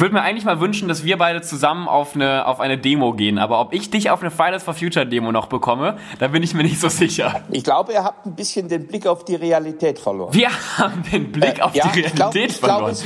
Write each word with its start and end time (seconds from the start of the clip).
Ich 0.00 0.02
würde 0.02 0.14
mir 0.14 0.22
eigentlich 0.22 0.46
mal 0.46 0.60
wünschen, 0.60 0.88
dass 0.88 1.04
wir 1.04 1.18
beide 1.18 1.42
zusammen 1.42 1.86
auf 1.86 2.14
eine, 2.14 2.46
auf 2.46 2.58
eine 2.58 2.78
Demo 2.78 3.12
gehen. 3.12 3.36
Aber 3.36 3.60
ob 3.60 3.74
ich 3.74 3.90
dich 3.90 4.08
auf 4.08 4.22
eine 4.22 4.30
Fridays 4.30 4.62
for 4.62 4.72
Future 4.72 5.06
Demo 5.06 5.30
noch 5.30 5.44
bekomme, 5.44 5.98
da 6.18 6.28
bin 6.28 6.42
ich 6.42 6.54
mir 6.54 6.62
nicht 6.62 6.80
so 6.80 6.88
sicher. 6.88 7.42
Ich 7.50 7.64
glaube, 7.64 7.92
ihr 7.92 8.02
habt 8.02 8.24
ein 8.24 8.34
bisschen 8.34 8.66
den 8.66 8.86
Blick 8.86 9.06
auf 9.06 9.26
die 9.26 9.34
Realität 9.34 9.98
verloren. 9.98 10.32
Wir 10.32 10.48
haben 10.78 11.02
den 11.12 11.30
Blick 11.30 11.58
äh, 11.58 11.60
auf 11.60 11.74
ja, 11.74 11.86
die 11.86 12.00
Realität 12.00 12.12
ich 12.12 12.14
glaub, 12.14 12.34
ich 12.34 12.56
verloren. 12.56 12.96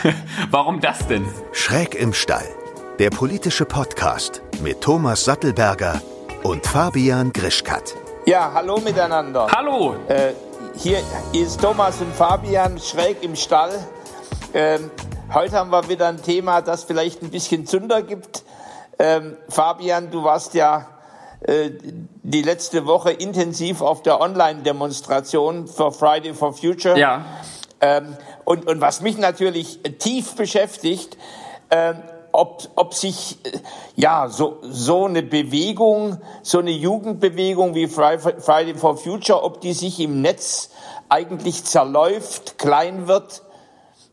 Glaub, 0.00 0.14
Warum 0.50 0.80
das 0.80 1.06
denn? 1.06 1.26
Schräg 1.52 1.94
im 1.94 2.14
Stall. 2.14 2.48
Der 2.98 3.10
politische 3.10 3.66
Podcast 3.66 4.40
mit 4.62 4.80
Thomas 4.80 5.26
Sattelberger 5.26 6.00
und 6.44 6.66
Fabian 6.66 7.30
Grischkat. 7.30 7.94
Ja, 8.24 8.52
hallo 8.54 8.80
miteinander. 8.82 9.48
Hallo. 9.54 9.96
Äh, 10.08 10.32
hier 10.78 11.00
ist 11.34 11.60
Thomas 11.60 12.00
und 12.00 12.14
Fabian 12.14 12.78
schräg 12.78 13.22
im 13.22 13.36
Stall. 13.36 13.86
Ähm, 14.54 14.90
heute 15.32 15.56
haben 15.56 15.70
wir 15.70 15.88
wieder 15.88 16.08
ein 16.08 16.22
Thema, 16.22 16.62
das 16.62 16.84
vielleicht 16.84 17.22
ein 17.22 17.30
bisschen 17.30 17.66
Zunder 17.66 18.02
gibt. 18.02 18.44
Ähm, 18.98 19.36
Fabian, 19.48 20.10
du 20.10 20.24
warst 20.24 20.54
ja 20.54 20.86
äh, 21.40 21.70
die 22.22 22.42
letzte 22.42 22.86
Woche 22.86 23.10
intensiv 23.12 23.80
auf 23.80 24.02
der 24.02 24.20
Online-Demonstration 24.20 25.68
für 25.68 25.92
Friday 25.92 26.34
for 26.34 26.52
Future. 26.52 26.98
Ja. 26.98 27.24
Ähm, 27.80 28.16
und, 28.44 28.66
und 28.66 28.80
was 28.80 29.02
mich 29.02 29.18
natürlich 29.18 29.80
tief 29.98 30.34
beschäftigt, 30.34 31.16
ähm, 31.70 32.02
ob, 32.32 32.68
ob 32.74 32.94
sich 32.94 33.38
äh, 33.44 33.58
ja 33.96 34.28
so, 34.28 34.58
so 34.62 35.06
eine 35.06 35.22
Bewegung, 35.22 36.18
so 36.42 36.58
eine 36.58 36.70
Jugendbewegung 36.70 37.74
wie 37.74 37.86
Friday 37.86 38.74
for 38.74 38.96
Future, 38.96 39.44
ob 39.44 39.60
die 39.60 39.74
sich 39.74 40.00
im 40.00 40.22
Netz 40.22 40.70
eigentlich 41.08 41.64
zerläuft, 41.64 42.58
klein 42.58 43.06
wird, 43.06 43.42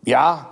ja, 0.03 0.51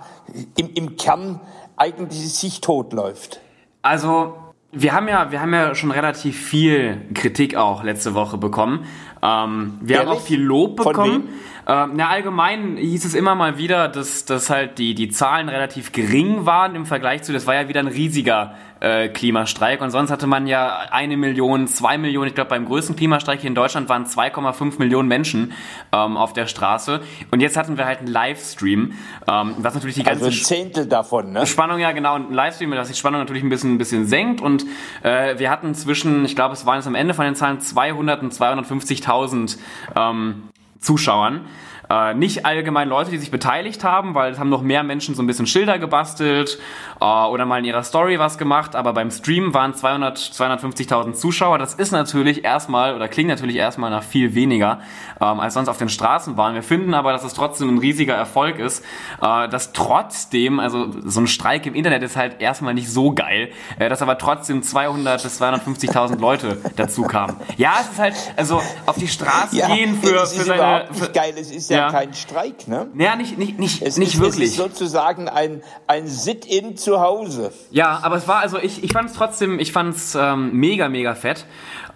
im, 0.56 0.70
im 0.74 0.96
Kern 0.96 1.40
eigentlich 1.76 2.32
sich 2.32 2.60
totläuft. 2.60 3.40
Also 3.82 4.34
wir 4.72 4.92
haben 4.92 5.08
ja, 5.08 5.30
wir 5.30 5.40
haben 5.40 5.54
ja 5.54 5.74
schon 5.74 5.90
relativ 5.90 6.38
viel 6.38 7.02
Kritik 7.14 7.56
auch 7.56 7.84
letzte 7.84 8.14
Woche 8.14 8.38
bekommen. 8.38 8.86
Ähm, 9.22 9.78
wir 9.80 9.96
Ehrlich? 9.96 10.10
haben 10.10 10.16
auch 10.16 10.22
viel 10.22 10.42
Lob 10.42 10.76
bekommen. 10.76 11.28
Ähm, 11.66 11.92
na, 11.94 12.08
allgemein 12.08 12.76
hieß 12.76 13.04
es 13.04 13.14
immer 13.14 13.34
mal 13.34 13.56
wieder, 13.56 13.88
dass, 13.88 14.24
dass 14.24 14.50
halt 14.50 14.78
die, 14.78 14.94
die 14.94 15.08
Zahlen 15.08 15.48
relativ 15.48 15.92
gering 15.92 16.44
waren 16.44 16.74
im 16.74 16.84
Vergleich 16.84 17.22
zu, 17.22 17.32
das 17.32 17.46
war 17.46 17.54
ja 17.54 17.68
wieder 17.68 17.80
ein 17.80 17.86
riesiger 17.86 18.54
äh, 18.80 19.08
Klimastreik. 19.08 19.80
Und 19.80 19.90
sonst 19.90 20.10
hatte 20.10 20.26
man 20.26 20.46
ja 20.46 20.80
eine 20.90 21.16
Million, 21.16 21.66
zwei 21.66 21.96
Millionen, 21.96 22.28
ich 22.28 22.34
glaube 22.34 22.50
beim 22.50 22.66
größten 22.66 22.96
Klimastreik 22.96 23.40
hier 23.40 23.48
in 23.48 23.54
Deutschland 23.54 23.88
waren 23.88 24.04
2,5 24.04 24.78
Millionen 24.78 25.08
Menschen 25.08 25.52
ähm, 25.92 26.18
auf 26.18 26.34
der 26.34 26.46
Straße. 26.46 27.00
Und 27.30 27.40
jetzt 27.40 27.56
hatten 27.56 27.78
wir 27.78 27.86
halt 27.86 28.00
einen 28.00 28.08
Livestream, 28.08 28.92
ähm, 29.26 29.54
was 29.58 29.74
natürlich 29.74 29.96
die 29.96 30.02
ganze 30.02 30.26
also 30.26 30.36
ein 30.36 30.44
Zehntel 30.44 30.86
davon, 30.86 31.32
ne? 31.32 31.46
Spannung 31.46 31.78
ja 31.78 31.92
genau, 31.92 32.16
ein 32.16 32.32
Livestream, 32.32 32.72
das 32.72 32.88
die 32.88 32.94
Spannung 32.94 33.20
natürlich 33.20 33.42
ein 33.42 33.48
bisschen, 33.48 33.74
ein 33.74 33.78
bisschen 33.78 34.06
senkt. 34.06 34.42
Und 34.42 34.66
äh, 35.02 35.38
wir 35.38 35.50
hatten 35.50 35.74
zwischen, 35.74 36.26
ich 36.26 36.34
glaube 36.34 36.52
es 36.52 36.66
waren 36.66 36.76
jetzt 36.76 36.86
am 36.86 36.94
Ende 36.94 37.14
von 37.14 37.24
den 37.24 37.34
Zahlen 37.34 37.60
200 37.60 38.22
und 38.22 38.34
250.000 38.34 39.56
ähm, 39.96 40.42
Zuschauern. 40.84 41.46
Äh, 41.94 42.14
nicht 42.14 42.44
allgemein 42.44 42.88
Leute, 42.88 43.10
die 43.10 43.18
sich 43.18 43.30
beteiligt 43.30 43.84
haben, 43.84 44.14
weil 44.14 44.32
es 44.32 44.38
haben 44.40 44.48
noch 44.48 44.62
mehr 44.62 44.82
Menschen 44.82 45.14
so 45.14 45.22
ein 45.22 45.26
bisschen 45.26 45.46
Schilder 45.46 45.78
gebastelt 45.78 46.58
äh, 47.00 47.04
oder 47.04 47.46
mal 47.46 47.58
in 47.58 47.64
ihrer 47.64 47.84
Story 47.84 48.18
was 48.18 48.36
gemacht, 48.36 48.74
aber 48.74 48.92
beim 48.92 49.12
Stream 49.12 49.54
waren 49.54 49.74
200, 49.74 50.18
250.000 50.18 51.12
Zuschauer. 51.12 51.58
Das 51.58 51.74
ist 51.74 51.92
natürlich 51.92 52.44
erstmal 52.44 52.96
oder 52.96 53.06
klingt 53.06 53.28
natürlich 53.28 53.56
erstmal 53.56 53.90
nach 53.90 54.02
viel 54.02 54.34
weniger 54.34 54.80
ähm, 55.20 55.38
als 55.38 55.54
sonst 55.54 55.68
auf 55.68 55.78
den 55.78 55.88
Straßen 55.88 56.36
waren. 56.36 56.54
Wir 56.54 56.64
finden 56.64 56.94
aber, 56.94 57.12
dass 57.12 57.22
es 57.22 57.34
trotzdem 57.34 57.74
ein 57.74 57.78
riesiger 57.78 58.14
Erfolg 58.14 58.58
ist, 58.58 58.84
äh, 59.22 59.48
dass 59.48 59.72
trotzdem, 59.72 60.58
also 60.58 60.88
so 61.04 61.20
ein 61.20 61.28
Streik 61.28 61.66
im 61.66 61.74
Internet 61.74 62.02
ist 62.02 62.16
halt 62.16 62.40
erstmal 62.40 62.74
nicht 62.74 62.90
so 62.90 63.12
geil, 63.12 63.50
äh, 63.78 63.88
dass 63.88 64.02
aber 64.02 64.18
trotzdem 64.18 64.64
200 64.64 65.22
bis 65.22 65.40
250.000 65.40 66.18
Leute 66.18 66.58
dazu 66.74 67.02
kamen. 67.02 67.36
Ja, 67.56 67.74
es 67.80 67.90
ist 67.90 67.98
halt, 68.00 68.14
also 68.36 68.60
auf 68.86 68.96
die 68.96 69.08
Straße 69.08 69.56
ja, 69.56 69.68
gehen 69.68 69.96
für, 70.02 70.26
für 70.26 70.44
seine... 70.44 70.88
Für, 70.92 71.10
geil, 71.10 71.34
es 71.36 71.50
ist 71.50 71.70
ja 71.70 71.83
ja, 71.83 71.83
kein 71.90 72.14
Streik, 72.14 72.68
ne? 72.68 72.88
Ja, 72.96 73.16
nicht, 73.16 73.38
nicht, 73.38 73.58
nicht, 73.58 73.82
es 73.82 73.96
nicht 73.96 74.14
ist, 74.14 74.20
wirklich. 74.20 74.44
Es 74.44 74.50
ist 74.50 74.56
sozusagen 74.56 75.28
ein, 75.28 75.62
ein 75.86 76.06
Sit-in 76.06 76.76
zu 76.76 77.00
Hause. 77.00 77.52
Ja, 77.70 78.00
aber 78.02 78.16
es 78.16 78.28
war, 78.28 78.38
also 78.38 78.58
ich, 78.58 78.84
ich 78.84 78.92
fand 78.92 79.10
es 79.10 79.16
trotzdem, 79.16 79.58
ich 79.58 79.72
fand 79.72 79.94
es 79.94 80.14
ähm, 80.14 80.52
mega, 80.52 80.88
mega 80.88 81.14
fett. 81.14 81.46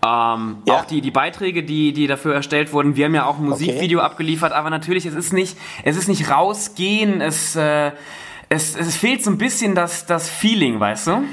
Ähm, 0.04 0.58
ja. 0.66 0.74
Auch 0.74 0.84
die, 0.84 1.00
die 1.00 1.10
Beiträge, 1.10 1.64
die, 1.64 1.92
die 1.92 2.06
dafür 2.06 2.34
erstellt 2.34 2.72
wurden, 2.72 2.96
wir 2.96 3.06
haben 3.06 3.14
ja 3.14 3.26
auch 3.26 3.38
ein 3.38 3.46
Musikvideo 3.46 3.98
okay. 3.98 4.06
abgeliefert, 4.06 4.52
aber 4.52 4.70
natürlich, 4.70 5.06
es 5.06 5.14
ist 5.14 5.32
nicht, 5.32 5.56
es 5.82 5.96
ist 5.96 6.08
nicht 6.08 6.30
rausgehen, 6.30 7.20
es, 7.20 7.56
äh, 7.56 7.92
es, 8.48 8.76
es 8.76 8.96
fehlt 8.96 9.24
so 9.24 9.30
ein 9.30 9.38
bisschen 9.38 9.74
das, 9.74 10.06
das 10.06 10.28
Feeling, 10.28 10.78
weißt 10.78 11.08
du? 11.08 11.24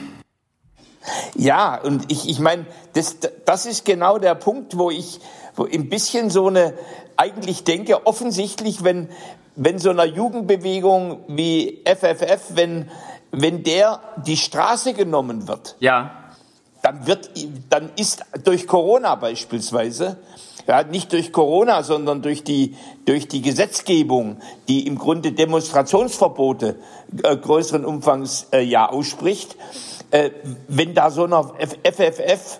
Ja, 1.36 1.80
und 1.80 2.12
ich, 2.12 2.28
ich 2.28 2.40
meine, 2.40 2.66
das, 2.94 3.18
das 3.46 3.66
ist 3.66 3.86
genau 3.86 4.18
der 4.18 4.36
Punkt, 4.36 4.78
wo 4.78 4.90
ich 4.90 5.20
wo 5.56 5.66
ein 5.66 5.90
bisschen 5.90 6.30
so 6.30 6.48
eine, 6.48 6.74
eigentlich 7.18 7.64
denke, 7.64 8.06
offensichtlich, 8.06 8.84
wenn, 8.84 9.10
wenn 9.56 9.80
so 9.80 9.90
einer 9.90 10.06
Jugendbewegung 10.06 11.20
wie 11.28 11.84
FFF, 11.86 12.56
wenn, 12.56 12.90
wenn 13.32 13.64
der 13.64 14.00
die 14.26 14.38
Straße 14.38 14.94
genommen 14.94 15.48
wird, 15.48 15.76
ja. 15.80 16.12
dann 16.82 17.08
wird, 17.08 17.30
dann 17.70 17.92
ist 17.96 18.24
durch 18.44 18.68
Corona 18.68 19.16
beispielsweise, 19.16 20.18
ja, 20.68 20.84
nicht 20.84 21.14
durch 21.14 21.32
Corona, 21.32 21.84
sondern 21.84 22.22
durch 22.22 22.44
die, 22.44 22.76
durch 23.06 23.28
die 23.28 23.42
Gesetzgebung, 23.42 24.38
die 24.68 24.88
im 24.88 24.98
Grunde 24.98 25.32
Demonstrationsverbote 25.32 26.80
äh, 27.24 27.38
größeren 27.38 27.86
Umfangs 27.86 28.48
äh, 28.52 28.62
ja 28.62 28.90
ausspricht, 28.90 29.56
äh, 30.12 30.32
wenn 30.68 30.94
da 30.94 31.12
so 31.12 31.26
einer 31.26 31.54
FFF 31.60 32.60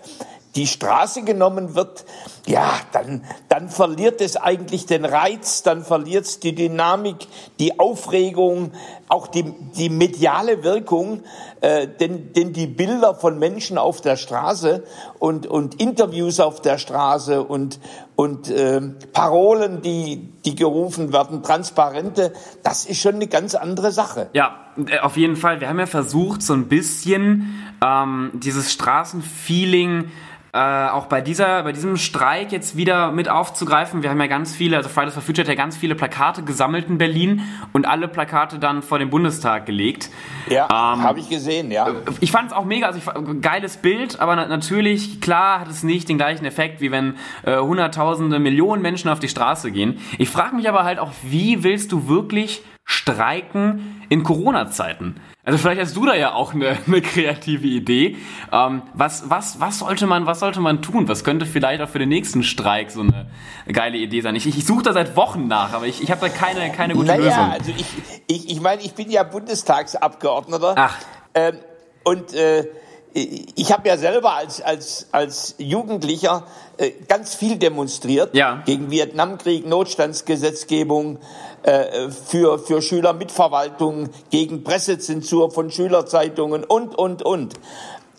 die 0.56 0.68
Straße 0.68 1.24
genommen 1.24 1.76
wird, 1.76 2.06
ja, 2.46 2.72
dann, 2.94 3.24
dann 3.50 3.70
verliert 3.70 4.22
es 4.22 4.38
eigentlich 4.38 4.86
den 4.86 5.04
Reiz, 5.04 5.64
dann 5.64 5.84
verliert 5.84 6.26
es 6.26 6.40
die 6.40 6.56
Dynamik, 6.56 7.28
die 7.60 7.80
Aufregung, 7.80 8.72
auch 9.10 9.28
die, 9.28 9.44
die 9.76 9.90
mediale 9.90 10.64
Wirkung, 10.64 11.24
äh, 11.62 11.88
denn, 11.88 12.32
denn 12.34 12.54
die 12.54 12.68
Bilder 12.68 13.16
von 13.16 13.38
Menschen 13.38 13.78
auf 13.78 14.00
der 14.00 14.16
Straße 14.16 14.84
und, 15.20 15.46
und 15.48 15.82
Interviews 15.82 16.40
auf 16.40 16.62
der 16.62 16.78
Straße 16.78 17.44
und, 17.44 17.80
und 18.16 18.50
äh, 18.50 18.82
Parolen, 19.12 19.82
die, 19.82 20.32
die 20.46 20.56
gerufen 20.56 21.12
werden, 21.12 21.44
Transparente, 21.44 22.32
das 22.64 22.86
ist 22.86 23.02
schon 23.02 23.16
eine 23.16 23.28
ganz 23.28 23.56
andere 23.56 23.92
Sache. 23.92 24.30
Ja, 24.34 24.56
äh, 24.88 25.00
auf 25.00 25.18
jeden 25.18 25.36
Fall. 25.36 25.60
Wir 25.60 25.68
haben 25.68 25.80
ja 25.80 25.86
versucht, 25.86 26.42
so 26.42 26.54
ein 26.54 26.68
bisschen 26.68 27.56
ähm, 27.84 28.32
dieses 28.36 28.72
Straßenfeeling 28.72 30.12
äh, 30.56 30.88
auch 30.90 31.08
bei 31.08 31.20
dieser, 31.20 31.64
bei 31.64 31.74
diesem 31.74 31.98
Streik 31.98 32.54
jetzt 32.54 32.78
wieder 32.78 33.12
mit 33.12 33.28
aufzugreifen. 33.28 34.04
Wir 34.04 34.10
haben 34.10 34.22
ja 34.22 34.28
ganz 34.28 34.56
viele, 34.56 34.78
also 34.78 34.88
Fridays 34.88 35.14
for 35.14 35.22
Future 35.22 35.46
hat 35.46 35.50
ja 35.50 35.56
ganz 35.56 35.76
viele 35.76 35.96
Plakate 35.96 36.44
gesammelt 36.44 36.88
in 36.88 36.98
Berlin 36.98 37.42
und 37.74 37.86
alle 37.86 38.08
Plakate 38.08 38.58
dann 38.58 38.82
vor 38.82 38.98
den 38.98 39.10
Bundestag 39.10 39.66
gelegt. 39.66 40.10
Ja, 40.50 40.68
ähm, 40.72 41.04
habe 41.04 41.20
ich 41.20 41.28
gesehen, 41.28 41.72
ja. 41.72 41.88
Ich 42.22 42.32
fand 42.32 42.52
es 42.52 42.54
auch 42.56 42.64
mega, 42.64 42.88
also 42.88 43.00
ich, 43.00 43.42
geiles 43.42 43.76
Bild, 43.76 44.22
aber 44.22 44.38
natürlich, 44.38 45.20
klar 45.20 45.60
hat 45.60 45.70
es 45.70 45.84
nicht 45.84 46.08
den 46.08 46.18
gleichen 46.18 46.46
Effekt, 46.46 46.80
wie 46.80 46.90
wenn 46.90 47.16
äh, 47.44 47.58
hunderttausende, 47.58 48.40
Millionen 48.40 48.82
Menschen 48.82 49.10
auf 49.10 49.20
die 49.20 49.28
Straße 49.28 49.72
gehen. 49.72 50.00
Ich 50.20 50.30
frage 50.30 50.56
mich 50.56 50.70
aber 50.70 50.86
halt 50.86 51.00
auch, 51.00 51.12
wie 51.22 51.64
willst 51.64 51.92
du 51.92 52.08
wirklich 52.08 52.62
streiken 52.86 54.02
in 54.10 54.24
Corona-Zeiten? 54.24 55.20
Also 55.44 55.60
vielleicht 55.60 55.82
hast 55.82 55.96
du 55.96 56.06
da 56.06 56.16
ja 56.16 56.34
auch 56.34 56.54
eine, 56.54 56.78
eine 56.88 57.02
kreative 57.02 57.68
Idee. 57.68 58.18
Ähm, 58.52 58.84
was, 58.94 59.30
was, 59.30 59.60
was, 59.60 59.80
sollte 59.80 60.08
man, 60.08 60.26
was 60.26 60.40
sollte 60.40 60.60
man 60.62 60.82
tun? 60.82 61.08
Was 61.08 61.24
könnte 61.24 61.46
vielleicht 61.46 61.82
auch 61.82 61.90
für 61.90 62.00
den 62.00 62.10
nächsten 62.10 62.44
Streik 62.44 62.92
so 62.92 63.02
eine 63.02 63.28
geile 63.72 63.98
Idee 63.98 64.22
sein? 64.22 64.36
Ich, 64.36 64.48
ich 64.48 64.66
suche 64.66 64.84
da 64.84 64.94
seit 64.94 65.16
Wochen 65.16 65.48
nach, 65.48 65.74
aber 65.74 65.88
ich, 65.88 66.02
ich 66.02 66.12
habe 66.12 66.22
da 66.22 66.30
keine, 66.30 66.72
keine 66.72 66.94
gute 66.94 67.08
naja, 67.08 67.24
Lösung. 67.24 67.52
Also 67.52 67.72
ich, 67.76 67.86
ich, 68.28 68.52
ich 68.52 68.62
meine, 68.62 68.82
ich 68.82 68.94
bin 68.94 69.12
ja 69.12 69.24
Bundestagsabgeordneter. 69.24 70.74
Ach. 70.78 70.98
Ähm, 71.34 71.58
und 72.04 72.34
äh, 72.34 72.66
ich 73.14 73.72
habe 73.72 73.88
ja 73.88 73.98
selber 73.98 74.34
als, 74.34 74.62
als, 74.62 75.08
als 75.14 75.56
Jugendlicher 75.58 76.46
äh, 76.78 76.92
ganz 77.08 77.34
viel 77.34 77.58
demonstriert 77.58 78.36
ja. 78.36 78.62
gegen 78.66 78.92
Vietnamkrieg, 78.92 79.66
Notstandsgesetzgebung, 79.66 81.20
äh, 81.66 82.12
für, 82.12 82.60
für 82.60 82.80
Schülermitverwaltung, 82.80 84.10
gegen 84.30 84.64
Pressezensur 84.64 85.50
von 85.50 85.72
Schülerzeitungen 85.72 86.64
und, 86.64 86.96
und, 86.96 87.24
und. 87.24 87.56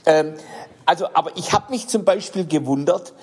Ähm, 0.04 0.34
also, 0.84 1.06
aber 1.14 1.30
ich 1.36 1.52
habe 1.52 1.70
mich 1.70 1.86
zum 1.86 2.04
Beispiel 2.04 2.44
gewundert, 2.44 3.14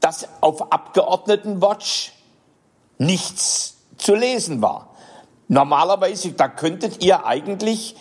dass 0.00 0.28
auf 0.40 0.72
Abgeordnetenwatch 0.72 2.12
nichts 2.96 3.76
zu 3.98 4.14
lesen 4.14 4.62
war. 4.62 4.94
Normalerweise, 5.48 6.32
da 6.32 6.48
könntet 6.48 7.04
ihr 7.04 7.26
eigentlich 7.26 7.96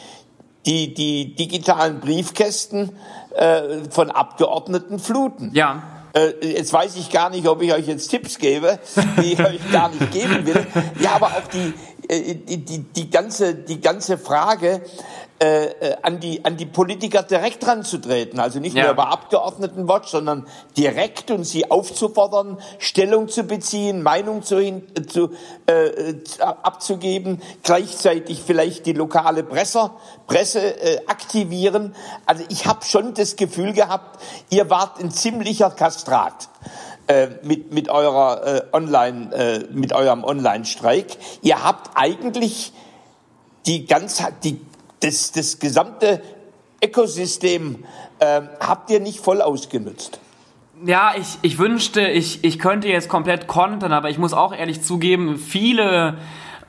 die, 0.65 0.93
die 0.93 1.35
digitalen 1.35 1.99
Briefkästen 1.99 2.97
äh, 3.35 3.83
von 3.89 4.11
Abgeordneten 4.11 4.97
fluten. 4.97 5.51
Ja. 5.53 5.83
Äh, 6.13 6.33
jetzt 6.45 6.71
weiß 6.71 6.95
ich 6.95 7.10
gar 7.10 7.30
nicht, 7.30 7.48
ob 7.48 7.62
ich 7.62 7.74
euch 7.74 7.88
jetzt 7.88 8.10
Tipps 8.10 8.38
gebe, 8.38 8.80
die 9.18 9.33
ich 9.33 9.39
euch 9.39 9.71
gar 9.71 9.89
nicht 9.89 10.12
geben 10.12 10.45
will. 10.45 10.65
Ja, 11.00 11.13
aber 11.13 11.27
auch 11.27 11.48
die, 11.51 11.74
äh, 12.07 12.36
die, 12.36 12.57
die, 12.57 12.80
die, 12.80 13.10
ganze, 13.10 13.56
die 13.56 13.81
ganze 13.81 14.19
Frage, 14.19 14.81
äh, 15.39 15.65
äh, 15.65 15.95
an, 16.01 16.19
die, 16.19 16.45
an 16.45 16.57
die 16.57 16.65
Politiker 16.65 17.24
direkt 17.24 17.65
ranzutreten. 17.68 18.39
Also 18.39 18.59
nicht 18.59 18.75
ja. 18.75 18.83
nur 18.83 18.91
über 18.94 19.09
Abgeordnetenwatch, 19.09 20.09
sondern 20.09 20.47
direkt 20.77 21.31
und 21.31 21.44
sie 21.44 21.69
aufzufordern, 21.69 22.59
Stellung 22.77 23.27
zu 23.27 23.44
beziehen, 23.44 24.03
Meinung 24.03 24.44
zu, 24.44 24.81
zu, 25.07 25.31
äh, 25.65 26.13
abzugeben, 26.39 27.41
gleichzeitig 27.63 28.41
vielleicht 28.45 28.85
die 28.85 28.94
lokale 28.94 29.44
Presse, 29.44 29.91
Presse 30.27 30.81
äh, 30.81 31.01
aktivieren. 31.07 31.95
Also 32.25 32.44
ich 32.50 32.65
habe 32.65 32.86
schon 32.86 33.13
das 33.13 33.36
Gefühl 33.36 33.74
gehabt, 33.74 34.21
ihr 34.50 34.69
wart 34.69 35.00
ein 35.00 35.12
ziemlicher 35.12 35.71
Kastrat. 35.71 36.47
Äh, 37.07 37.27
mit 37.41 37.74
mit 37.74 37.89
eurer 37.89 38.47
äh, 38.47 38.62
Online 38.71 39.36
äh, 39.36 39.59
mit 39.74 39.91
eurem 39.91 40.24
Online-Streik. 40.24 41.18
Ihr 41.41 41.62
habt 41.62 41.91
eigentlich 41.95 42.71
die 43.65 43.86
ganz 43.86 44.24
die 44.45 44.62
das, 45.03 45.31
das 45.31 45.59
gesamte 45.59 46.21
Ökosystem 46.83 47.83
äh, 48.19 48.41
habt 48.59 48.89
ihr 48.89 49.00
nicht 49.00 49.19
voll 49.19 49.41
ausgenutzt. 49.41 50.19
Ja, 50.85 51.13
ich, 51.17 51.38
ich 51.41 51.57
wünschte, 51.59 52.07
ich, 52.07 52.44
ich 52.44 52.59
könnte 52.59 52.88
jetzt 52.88 53.07
komplett 53.07 53.47
kontern, 53.47 53.94
aber 53.94 54.09
ich 54.09 54.17
muss 54.17 54.33
auch 54.33 54.53
ehrlich 54.53 54.81
zugeben, 54.81 55.38
viele 55.38 56.17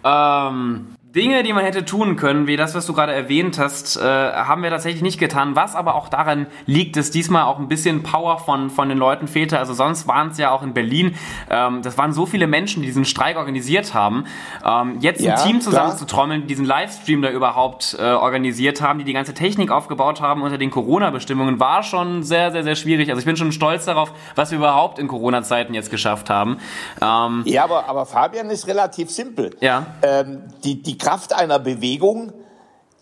ähm, 0.04 0.94
Dinge, 1.14 1.44
die 1.44 1.52
man 1.52 1.64
hätte 1.64 1.84
tun 1.84 2.16
können, 2.16 2.48
wie 2.48 2.56
das, 2.56 2.74
was 2.74 2.86
du 2.86 2.92
gerade 2.92 3.12
erwähnt 3.12 3.56
hast, 3.56 3.96
äh, 3.96 4.00
haben 4.02 4.64
wir 4.64 4.70
tatsächlich 4.70 5.02
nicht 5.02 5.20
getan. 5.20 5.54
Was 5.54 5.76
aber 5.76 5.94
auch 5.94 6.08
daran 6.08 6.48
liegt, 6.66 6.96
dass 6.96 7.12
diesmal 7.12 7.44
auch 7.44 7.60
ein 7.60 7.68
bisschen 7.68 8.02
Power 8.02 8.38
von, 8.38 8.68
von 8.68 8.88
den 8.88 8.98
Leuten 8.98 9.28
fehlte. 9.28 9.60
Also 9.60 9.74
sonst 9.74 10.08
waren 10.08 10.30
es 10.30 10.38
ja 10.38 10.50
auch 10.50 10.64
in 10.64 10.74
Berlin, 10.74 11.14
ähm, 11.50 11.82
das 11.82 11.96
waren 11.98 12.12
so 12.12 12.26
viele 12.26 12.48
Menschen, 12.48 12.82
die 12.82 12.88
diesen 12.88 13.04
Streik 13.04 13.36
organisiert 13.36 13.94
haben. 13.94 14.24
Ähm, 14.64 14.98
jetzt 15.00 15.20
ja, 15.20 15.36
ein 15.36 15.46
Team 15.46 15.60
zusammenzutrommeln, 15.60 16.42
die 16.42 16.46
diesen 16.48 16.64
Livestream 16.64 17.22
da 17.22 17.30
überhaupt 17.30 17.96
äh, 17.96 18.02
organisiert 18.02 18.80
haben, 18.80 18.98
die 18.98 19.04
die 19.04 19.12
ganze 19.12 19.34
Technik 19.34 19.70
aufgebaut 19.70 20.20
haben 20.20 20.42
unter 20.42 20.58
den 20.58 20.72
Corona-Bestimmungen, 20.72 21.60
war 21.60 21.84
schon 21.84 22.24
sehr, 22.24 22.50
sehr, 22.50 22.64
sehr 22.64 22.74
schwierig. 22.74 23.10
Also 23.10 23.20
ich 23.20 23.26
bin 23.26 23.36
schon 23.36 23.52
stolz 23.52 23.84
darauf, 23.84 24.12
was 24.34 24.50
wir 24.50 24.58
überhaupt 24.58 24.98
in 24.98 25.06
Corona-Zeiten 25.06 25.74
jetzt 25.74 25.92
geschafft 25.92 26.28
haben. 26.28 26.58
Ähm, 27.00 27.42
ja, 27.44 27.62
aber, 27.62 27.88
aber 27.88 28.04
Fabian 28.04 28.50
ist 28.50 28.66
relativ 28.66 29.10
simpel. 29.10 29.56
Ja. 29.60 29.86
Ähm, 30.02 30.42
die, 30.64 30.82
die 30.82 30.98
Kraft 31.04 31.34
einer 31.34 31.58
Bewegung, 31.58 32.32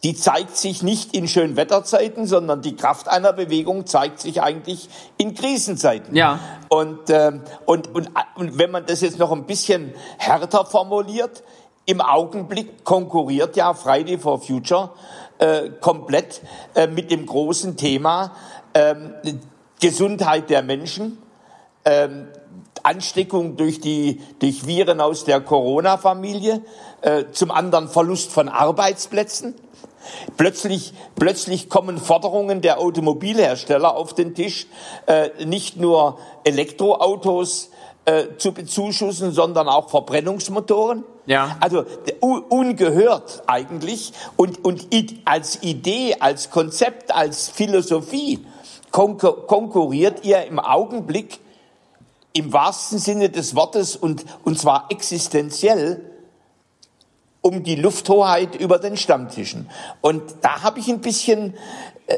die 0.03 0.17
zeigt 0.17 0.57
sich 0.57 0.83
nicht 0.83 1.15
in 1.15 1.29
Schönwetterzeiten, 1.29 2.27
sondern 2.27 2.61
die 2.61 2.75
Kraft 2.75 3.09
einer 3.09 3.33
Bewegung 3.33 3.87
zeigt 3.87 4.19
sich 4.19 4.43
eigentlich 4.43 4.89
in 5.17 5.35
Krisenzeiten. 5.35 6.17
Ja. 6.17 6.41
Und, 6.69 7.09
äh, 7.11 7.31
und, 7.65 7.95
und, 7.95 8.11
und 8.35 8.59
wenn 8.59 8.73
man 8.73 8.87
das 8.87 9.03
jetzt 9.03 9.21
noch 9.21 9.31
ein 9.31 9.47
bisschen 9.47 9.95
härter 10.19 10.65
formuliert, 10.65 11.45
im 11.87 12.01
Augenblick 12.01 12.83
konkurriert 12.83 13.55
ja 13.57 13.73
Friday 13.75 14.19
for 14.19 14.41
Future 14.41 14.91
äh, 15.39 15.71
komplett 15.81 16.43
äh, 16.75 16.89
mit 16.89 17.13
dem 17.13 17.25
großen 17.25 17.77
Thema 17.77 18.33
äh, 18.73 18.95
Gesundheit 19.81 20.51
der 20.51 20.63
Menschen, 20.63 21.19
äh, 21.85 22.09
Ansteckung 22.83 23.57
durch 23.57 23.81
die 23.81 24.21
durch 24.41 24.67
Viren 24.67 25.01
aus 25.01 25.25
der 25.25 25.41
Corona-Familie, 25.41 26.63
äh, 27.03 27.25
zum 27.33 27.51
anderen 27.51 27.89
Verlust 27.89 28.33
von 28.33 28.49
Arbeitsplätzen. 28.49 29.55
Plötzlich, 30.37 30.95
plötzlich 31.15 31.69
kommen 31.69 31.99
Forderungen 31.99 32.61
der 32.61 32.81
Automobilhersteller 32.81 33.95
auf 33.95 34.15
den 34.15 34.35
Tisch, 34.35 34.67
äh, 35.07 35.31
nicht 35.45 35.77
nur 35.77 36.19
Elektroautos 36.45 37.71
äh, 38.05 38.37
zu 38.39 38.53
bezuschussen, 38.53 39.33
sondern 39.33 39.69
auch 39.69 39.91
Verbrennungsmotoren. 39.91 41.05
Ja. 41.27 41.57
Also 41.61 41.85
ungehört 42.21 43.45
eigentlich 43.47 44.13
und, 44.37 44.65
und 44.65 44.89
als 45.25 45.63
Idee, 45.63 46.17
als 46.19 46.51
Konzept, 46.51 47.15
als 47.15 47.49
Philosophie 47.49 48.45
konkurriert 48.91 50.25
ihr 50.25 50.45
im 50.45 50.59
Augenblick 50.59 51.39
im 52.33 52.53
wahrsten 52.53 52.99
Sinne 52.99 53.31
des 53.31 53.55
Wortes 53.55 53.95
und, 53.95 54.25
und 54.45 54.59
zwar 54.59 54.87
existenziell 54.91 56.12
um 57.43 57.65
die 57.65 57.75
Lufthoheit 57.75 58.55
über 58.55 58.79
den 58.79 58.97
Stammtischen. 58.97 59.69
Und 60.01 60.23
da 60.41 60.63
habe 60.63 60.79
ich 60.79 60.89
ein 60.89 61.01
bisschen, 61.01 61.55
äh, 62.07 62.17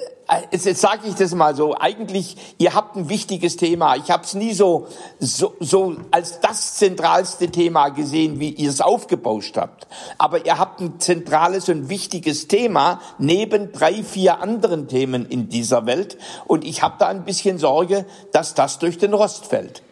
jetzt, 0.52 0.66
jetzt 0.66 0.82
sage 0.82 1.08
ich 1.08 1.14
das 1.14 1.34
mal 1.34 1.56
so, 1.56 1.74
eigentlich, 1.78 2.36
ihr 2.58 2.74
habt 2.74 2.94
ein 2.94 3.08
wichtiges 3.08 3.56
Thema. 3.56 3.96
Ich 3.96 4.10
habe 4.10 4.22
es 4.22 4.34
nie 4.34 4.52
so, 4.52 4.86
so, 5.18 5.54
so 5.60 5.96
als 6.10 6.40
das 6.40 6.74
zentralste 6.74 7.48
Thema 7.48 7.88
gesehen, 7.88 8.38
wie 8.38 8.50
ihr 8.50 8.68
es 8.68 8.82
aufgebauscht 8.82 9.56
habt. 9.56 9.86
Aber 10.18 10.44
ihr 10.44 10.58
habt 10.58 10.80
ein 10.80 11.00
zentrales 11.00 11.70
und 11.70 11.88
wichtiges 11.88 12.46
Thema 12.46 13.00
neben 13.18 13.72
drei, 13.72 14.04
vier 14.04 14.42
anderen 14.42 14.88
Themen 14.88 15.26
in 15.26 15.48
dieser 15.48 15.86
Welt. 15.86 16.18
Und 16.46 16.64
ich 16.64 16.82
habe 16.82 16.96
da 16.98 17.08
ein 17.08 17.24
bisschen 17.24 17.56
Sorge, 17.56 18.04
dass 18.30 18.52
das 18.52 18.78
durch 18.78 18.98
den 18.98 19.14
Rost 19.14 19.46
fällt. 19.46 19.82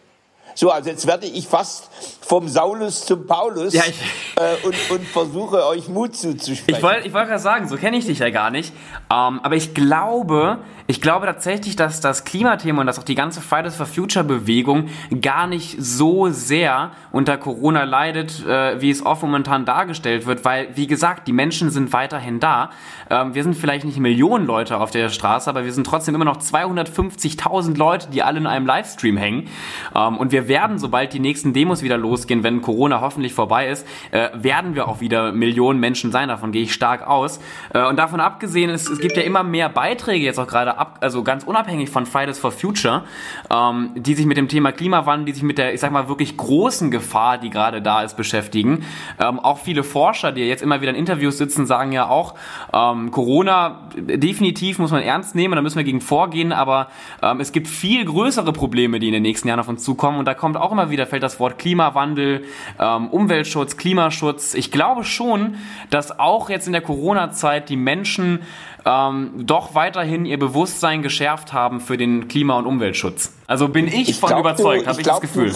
So, 0.55 0.69
also 0.69 0.89
jetzt 0.89 1.07
werde 1.07 1.25
ich 1.25 1.47
fast 1.47 1.89
vom 2.21 2.47
Saulus 2.47 3.05
zum 3.05 3.25
Paulus 3.25 3.73
ja, 3.73 3.83
äh, 3.83 4.65
und, 4.65 4.75
und 4.91 5.07
versuche 5.07 5.65
euch 5.65 5.87
Mut 5.87 6.15
zuzusprechen. 6.15 6.75
Ich 6.77 6.83
wollte 6.83 7.07
ich 7.07 7.13
wollt 7.13 7.27
gerade 7.27 7.41
sagen, 7.41 7.67
so 7.67 7.77
kenne 7.77 7.97
ich 7.97 8.05
dich 8.05 8.19
ja 8.19 8.29
gar 8.29 8.51
nicht. 8.51 8.73
Ähm, 9.11 9.39
aber 9.41 9.55
ich 9.55 9.73
glaube, 9.73 10.59
ich 10.85 11.01
glaube 11.01 11.25
tatsächlich, 11.25 11.75
dass 11.75 12.01
das 12.01 12.25
Klimathema 12.25 12.81
und 12.81 12.87
dass 12.87 12.99
auch 12.99 13.03
die 13.03 13.15
ganze 13.15 13.39
Fridays 13.39 13.75
for 13.75 13.85
Future 13.85 14.25
Bewegung 14.25 14.89
gar 15.21 15.47
nicht 15.47 15.77
so 15.81 16.29
sehr 16.29 16.91
unter 17.11 17.37
Corona 17.37 17.83
leidet, 17.83 18.45
äh, 18.45 18.81
wie 18.81 18.89
es 18.89 19.05
oft 19.05 19.21
momentan 19.21 19.63
dargestellt 19.65 20.25
wird, 20.25 20.43
weil, 20.43 20.67
wie 20.75 20.87
gesagt, 20.87 21.27
die 21.27 21.31
Menschen 21.31 21.69
sind 21.69 21.93
weiterhin 21.93 22.41
da. 22.41 22.69
Ähm, 23.09 23.33
wir 23.33 23.43
sind 23.43 23.55
vielleicht 23.55 23.85
nicht 23.85 23.97
Millionen 23.97 24.45
Leute 24.45 24.77
auf 24.77 24.91
der 24.91 25.07
Straße, 25.07 25.49
aber 25.49 25.63
wir 25.63 25.71
sind 25.71 25.87
trotzdem 25.87 26.15
immer 26.15 26.25
noch 26.25 26.41
250.000 26.41 27.77
Leute, 27.77 28.09
die 28.11 28.21
alle 28.21 28.39
in 28.39 28.47
einem 28.47 28.65
Livestream 28.65 29.15
hängen. 29.15 29.47
Ähm, 29.95 30.17
und 30.17 30.33
wir 30.33 30.49
werden, 30.49 30.79
sobald 30.79 31.13
die 31.13 31.19
nächsten 31.19 31.53
Demos 31.53 31.81
wieder 31.81 31.97
losgehen, 31.97 32.43
wenn 32.43 32.61
Corona 32.61 32.99
hoffentlich 32.99 33.33
vorbei 33.33 33.69
ist, 33.69 33.87
äh, 34.11 34.29
werden 34.33 34.75
wir 34.75 34.89
auch 34.89 34.99
wieder 34.99 35.31
Millionen 35.31 35.79
Menschen 35.79 36.11
sein. 36.11 36.27
Davon 36.27 36.51
gehe 36.51 36.63
ich 36.63 36.73
stark 36.73 37.07
aus. 37.07 37.39
Äh, 37.73 37.85
und 37.85 37.97
davon 37.97 38.19
abgesehen, 38.19 38.69
es, 38.69 38.89
es 38.89 38.99
gibt 38.99 39.15
ja 39.15 39.23
immer 39.23 39.43
mehr 39.43 39.69
Beiträge 39.69 40.25
jetzt 40.25 40.39
auch 40.39 40.47
gerade 40.47 40.72
ab, 40.77 40.97
also 41.01 41.23
ganz 41.23 41.43
unabhängig 41.43 41.89
von 41.89 42.05
Fridays 42.05 42.39
for 42.39 42.51
Future, 42.51 43.03
ähm, 43.49 43.91
die 43.95 44.13
sich 44.15 44.25
mit 44.25 44.37
dem 44.37 44.47
Thema 44.47 44.71
Klimawandel, 44.71 45.25
die 45.25 45.33
sich 45.33 45.43
mit 45.43 45.57
der, 45.57 45.73
ich 45.73 45.79
sag 45.79 45.91
mal, 45.91 46.07
wirklich 46.07 46.37
großen 46.37 46.91
Gefahr, 46.91 47.37
die 47.37 47.49
gerade 47.49 47.81
da 47.81 48.01
ist, 48.01 48.15
beschäftigen. 48.15 48.85
Ähm, 49.19 49.39
auch 49.39 49.59
viele 49.59 49.83
Forscher, 49.83 50.31
die 50.31 50.41
jetzt 50.41 50.63
immer 50.63 50.81
wieder 50.81 50.91
in 50.91 50.97
Interviews 50.97 51.37
sitzen, 51.37 51.65
sagen 51.65 51.91
ja 51.91 52.07
auch, 52.07 52.35
ähm, 52.73 53.11
Corona 53.11 53.81
definitiv 53.95 54.79
muss 54.79 54.91
man 54.91 55.01
ernst 55.01 55.35
nehmen, 55.35 55.55
da 55.55 55.61
müssen 55.61 55.77
wir 55.77 55.83
gegen 55.83 56.01
vorgehen, 56.01 56.51
aber 56.51 56.87
ähm, 57.21 57.39
es 57.39 57.51
gibt 57.51 57.67
viel 57.67 58.05
größere 58.05 58.53
Probleme, 58.53 58.99
die 58.99 59.07
in 59.07 59.13
den 59.13 59.23
nächsten 59.23 59.47
Jahren 59.47 59.59
auf 59.59 59.67
uns 59.67 59.83
zukommen 59.83 60.19
und 60.19 60.25
da 60.25 60.33
kommt 60.33 60.57
auch 60.57 60.71
immer 60.71 60.89
wieder, 60.89 61.05
fällt 61.05 61.23
das 61.23 61.39
Wort 61.39 61.59
Klimawandel, 61.59 62.45
ähm, 62.79 63.07
Umweltschutz, 63.09 63.77
Klimaschutz. 63.77 64.53
Ich 64.53 64.71
glaube 64.71 65.03
schon, 65.03 65.55
dass 65.89 66.19
auch 66.19 66.49
jetzt 66.49 66.67
in 66.67 66.73
der 66.73 66.81
Corona-Zeit 66.81 67.69
die 67.69 67.77
Menschen 67.77 68.39
ähm, 68.85 69.31
doch 69.45 69.75
weiterhin 69.75 70.25
ihr 70.25 70.39
Bewusstsein 70.39 71.01
geschärft 71.01 71.53
haben 71.53 71.79
für 71.79 71.97
den 71.97 72.27
Klima- 72.27 72.57
und 72.57 72.65
Umweltschutz. 72.65 73.33
Also 73.47 73.69
bin 73.69 73.87
ich, 73.87 74.09
ich 74.09 74.19
von 74.19 74.29
glaub, 74.29 74.41
überzeugt, 74.41 74.87
habe 74.87 74.99
ich 74.99 75.07
das 75.07 75.21
Gefühl. 75.21 75.53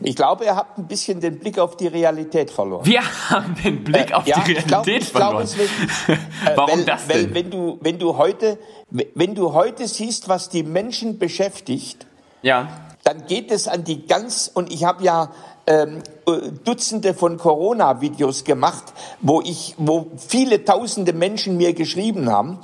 Ich 0.00 0.14
glaube, 0.14 0.44
ihr 0.44 0.54
habt 0.54 0.76
ein 0.76 0.86
bisschen 0.86 1.20
den 1.20 1.38
Blick 1.38 1.58
auf 1.58 1.76
die 1.76 1.86
Realität 1.86 2.50
verloren. 2.50 2.84
Wir 2.84 3.00
haben 3.30 3.54
den 3.64 3.82
Blick 3.82 4.10
äh, 4.10 4.14
auf 4.14 4.26
ja, 4.26 4.40
die 4.40 4.52
Realität 4.52 5.02
ich 5.02 5.12
glaub, 5.12 5.32
verloren. 5.32 5.48
Ich 5.48 6.08
äh, 6.14 6.18
Warum 6.54 6.80
weil, 6.80 6.84
das 6.84 7.06
denn? 7.06 7.28
Weil 7.28 7.34
wenn 7.34 7.50
du, 7.50 7.78
wenn 7.80 7.98
du 7.98 8.18
heute, 8.18 8.58
wenn 8.90 9.34
du 9.34 9.54
heute 9.54 9.88
siehst, 9.88 10.28
was 10.28 10.50
die 10.50 10.64
Menschen 10.64 11.18
beschäftigt, 11.18 12.06
ja. 12.42 12.68
dann 13.04 13.26
geht 13.26 13.50
es 13.50 13.68
an 13.68 13.84
die 13.84 14.06
ganz, 14.06 14.50
und 14.52 14.70
ich 14.70 14.84
habe 14.84 15.02
ja 15.02 15.30
ähm, 15.66 16.02
äh, 16.26 16.50
Dutzende 16.64 17.14
von 17.14 17.38
Corona-Videos 17.38 18.44
gemacht, 18.44 18.84
wo 19.20 19.40
ich, 19.40 19.74
wo 19.78 20.06
viele 20.16 20.64
tausende 20.64 21.12
Menschen 21.12 21.56
mir 21.56 21.72
geschrieben 21.74 22.30
haben 22.30 22.58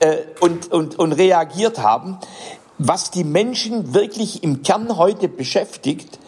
äh, 0.00 0.18
und, 0.40 0.72
und, 0.72 0.98
und 0.98 1.12
reagiert 1.12 1.78
haben. 1.78 2.18
Was 2.78 3.10
die 3.10 3.24
Menschen 3.24 3.94
wirklich 3.94 4.42
im 4.42 4.62
Kern 4.62 4.96
heute 4.96 5.28
beschäftigt, 5.28 6.18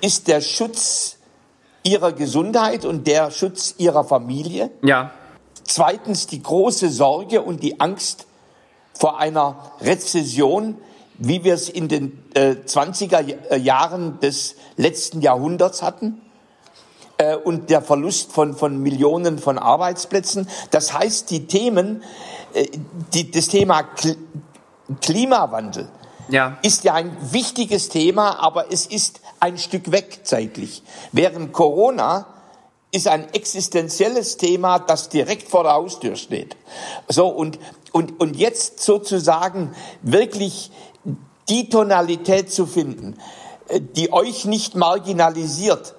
ist 0.00 0.26
der 0.26 0.40
Schutz 0.40 1.16
ihrer 1.82 2.12
Gesundheit 2.12 2.84
und 2.84 3.06
der 3.06 3.30
Schutz 3.30 3.74
ihrer 3.78 4.04
Familie. 4.04 4.70
Ja. 4.82 5.12
Zweitens 5.64 6.26
die 6.26 6.42
große 6.42 6.88
Sorge 6.88 7.42
und 7.42 7.62
die 7.62 7.78
Angst 7.78 8.26
vor 8.94 9.18
einer 9.18 9.72
Rezession, 9.80 10.78
wie 11.18 11.44
wir 11.44 11.54
es 11.54 11.68
in 11.68 11.88
den 11.88 12.24
äh, 12.34 12.54
20er 12.64 13.56
Jahren 13.56 14.20
des 14.20 14.54
letzten 14.76 15.20
Jahrhunderts 15.20 15.82
hatten 15.82 16.20
äh, 17.18 17.36
und 17.36 17.70
der 17.70 17.82
Verlust 17.82 18.32
von, 18.32 18.56
von 18.56 18.80
Millionen 18.80 19.38
von 19.38 19.58
Arbeitsplätzen. 19.58 20.48
Das 20.70 20.92
heißt, 20.92 21.30
die 21.30 21.46
Themen, 21.46 22.02
äh, 22.54 22.66
die, 23.12 23.30
das 23.30 23.48
Thema 23.48 23.82
Kl 23.82 24.16
Klimawandel 25.02 25.86
ja. 26.30 26.56
ist 26.62 26.82
ja 26.82 26.94
ein 26.94 27.14
wichtiges 27.20 27.90
Thema, 27.90 28.42
aber 28.42 28.72
es 28.72 28.86
ist 28.86 29.20
ein 29.38 29.58
Stück 29.58 29.92
weg 29.92 30.20
zeitlich. 30.24 30.82
Während 31.12 31.52
Corona 31.52 32.24
ist 32.90 33.06
ein 33.06 33.32
existenzielles 33.34 34.38
Thema, 34.38 34.78
das 34.78 35.10
direkt 35.10 35.50
vor 35.50 35.64
der 35.64 35.72
Haustür 35.72 36.16
steht. 36.16 36.56
So, 37.06 37.28
und, 37.28 37.58
und, 37.92 38.18
und 38.18 38.36
jetzt 38.36 38.80
sozusagen 38.80 39.74
wirklich 40.00 40.70
die 41.48 41.68
Tonalität 41.68 42.52
zu 42.52 42.66
finden, 42.66 43.16
äh, 43.68 43.80
die 43.80 44.12
euch 44.12 44.44
nicht 44.44 44.74
marginalisiert, 44.74 45.94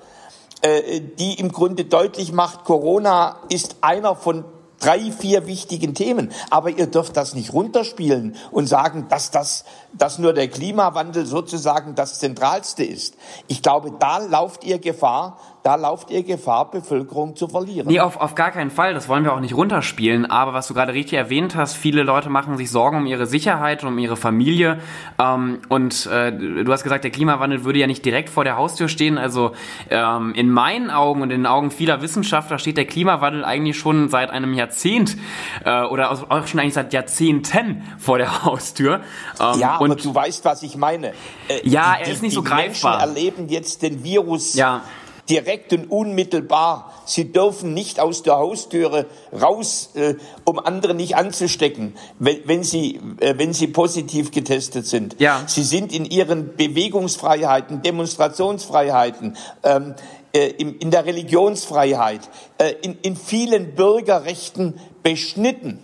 äh, 0.61 1.01
die 1.01 1.39
im 1.39 1.51
Grunde 1.51 1.85
deutlich 1.85 2.31
macht, 2.31 2.65
Corona 2.65 3.37
ist 3.49 3.77
einer 3.81 4.15
von 4.15 4.43
drei, 4.79 5.11
vier 5.11 5.45
wichtigen 5.45 5.93
Themen. 5.93 6.31
Aber 6.49 6.69
ihr 6.69 6.87
dürft 6.87 7.17
das 7.17 7.33
nicht 7.33 7.53
runterspielen 7.53 8.35
und 8.51 8.67
sagen, 8.67 9.07
dass 9.09 9.31
das, 9.31 9.65
dass 9.93 10.19
nur 10.19 10.33
der 10.33 10.47
Klimawandel 10.47 11.25
sozusagen 11.25 11.95
das 11.95 12.19
Zentralste 12.19 12.83
ist. 12.83 13.15
Ich 13.47 13.61
glaube, 13.61 13.91
da 13.99 14.17
lauft 14.19 14.63
ihr 14.63 14.79
Gefahr, 14.79 15.37
da 15.69 15.75
lauft 15.75 16.09
ihr 16.09 16.23
Gefahr, 16.23 16.71
Bevölkerung 16.71 17.35
zu 17.35 17.47
verlieren. 17.47 17.87
Nee, 17.87 17.99
auf, 17.99 18.19
auf 18.19 18.33
gar 18.33 18.49
keinen 18.49 18.71
Fall. 18.71 18.95
Das 18.95 19.07
wollen 19.07 19.23
wir 19.23 19.33
auch 19.33 19.39
nicht 19.39 19.53
runterspielen. 19.53 20.25
Aber 20.25 20.51
was 20.51 20.67
du 20.67 20.73
gerade 20.73 20.95
richtig 20.95 21.19
erwähnt 21.19 21.55
hast, 21.55 21.75
viele 21.75 22.01
Leute 22.01 22.31
machen 22.31 22.57
sich 22.57 22.71
Sorgen 22.71 22.97
um 22.97 23.05
ihre 23.05 23.27
Sicherheit 23.27 23.83
und 23.83 23.89
um 23.89 23.99
ihre 23.99 24.17
Familie. 24.17 24.79
Ähm, 25.19 25.59
und 25.69 26.07
äh, 26.07 26.31
du 26.31 26.71
hast 26.71 26.81
gesagt, 26.81 27.03
der 27.03 27.11
Klimawandel 27.11 27.65
würde 27.65 27.77
ja 27.77 27.85
nicht 27.85 28.03
direkt 28.03 28.31
vor 28.31 28.43
der 28.43 28.57
Haustür 28.57 28.89
stehen. 28.89 29.19
Also 29.19 29.51
ähm, 29.91 30.33
in 30.33 30.49
meinen 30.49 30.89
Augen 30.89 31.21
und 31.21 31.29
in 31.29 31.41
den 31.41 31.45
Augen 31.45 31.69
vieler 31.69 32.01
Wissenschaftler 32.01 32.57
steht 32.57 32.77
der 32.77 32.87
Klimawandel 32.87 33.45
eigentlich 33.45 33.77
schon 33.77 34.09
seit 34.09 34.31
einem 34.31 34.55
Jahrzehnt 34.55 35.17
äh, 35.65 35.83
oder 35.83 36.09
auch 36.09 36.47
schon 36.47 36.59
eigentlich 36.59 36.73
seit 36.73 36.93
Jahrzehnten 36.93 37.83
vor 37.99 38.17
der 38.17 38.43
Haustür. 38.43 39.01
Ähm, 39.39 39.59
ja, 39.59 39.73
aber 39.73 39.83
und, 39.83 40.03
du 40.03 40.15
weißt, 40.15 40.43
was 40.45 40.63
ich 40.63 40.77
meine. 40.77 41.09
Äh, 41.47 41.59
ja, 41.61 41.97
die, 41.97 42.05
er 42.05 42.11
ist 42.11 42.23
nicht 42.23 42.31
die 42.31 42.37
so 42.37 42.41
greifbar. 42.41 42.97
Menschen 42.97 43.15
erleben 43.15 43.49
jetzt 43.49 43.83
den 43.83 44.03
Virus. 44.03 44.55
Ja 44.55 44.81
direkt 45.29 45.73
und 45.73 45.91
unmittelbar. 45.91 46.93
Sie 47.05 47.31
dürfen 47.31 47.73
nicht 47.73 47.99
aus 47.99 48.23
der 48.23 48.37
Haustüre 48.37 49.05
raus, 49.33 49.91
äh, 49.95 50.15
um 50.43 50.59
andere 50.59 50.93
nicht 50.93 51.15
anzustecken, 51.15 51.95
wenn, 52.17 52.39
wenn, 52.45 52.63
sie, 52.63 52.99
äh, 53.19 53.35
wenn 53.37 53.53
sie 53.53 53.67
positiv 53.67 54.31
getestet 54.31 54.87
sind. 54.87 55.15
Ja. 55.19 55.43
Sie 55.45 55.63
sind 55.63 55.93
in 55.93 56.05
ihren 56.05 56.55
Bewegungsfreiheiten, 56.55 57.81
Demonstrationsfreiheiten, 57.81 59.37
ähm, 59.63 59.95
äh, 60.33 60.47
in, 60.47 60.75
in 60.77 60.91
der 60.91 61.05
Religionsfreiheit, 61.05 62.29
äh, 62.57 62.73
in, 62.81 62.97
in 63.01 63.15
vielen 63.15 63.75
Bürgerrechten 63.75 64.79
beschnitten. 65.03 65.83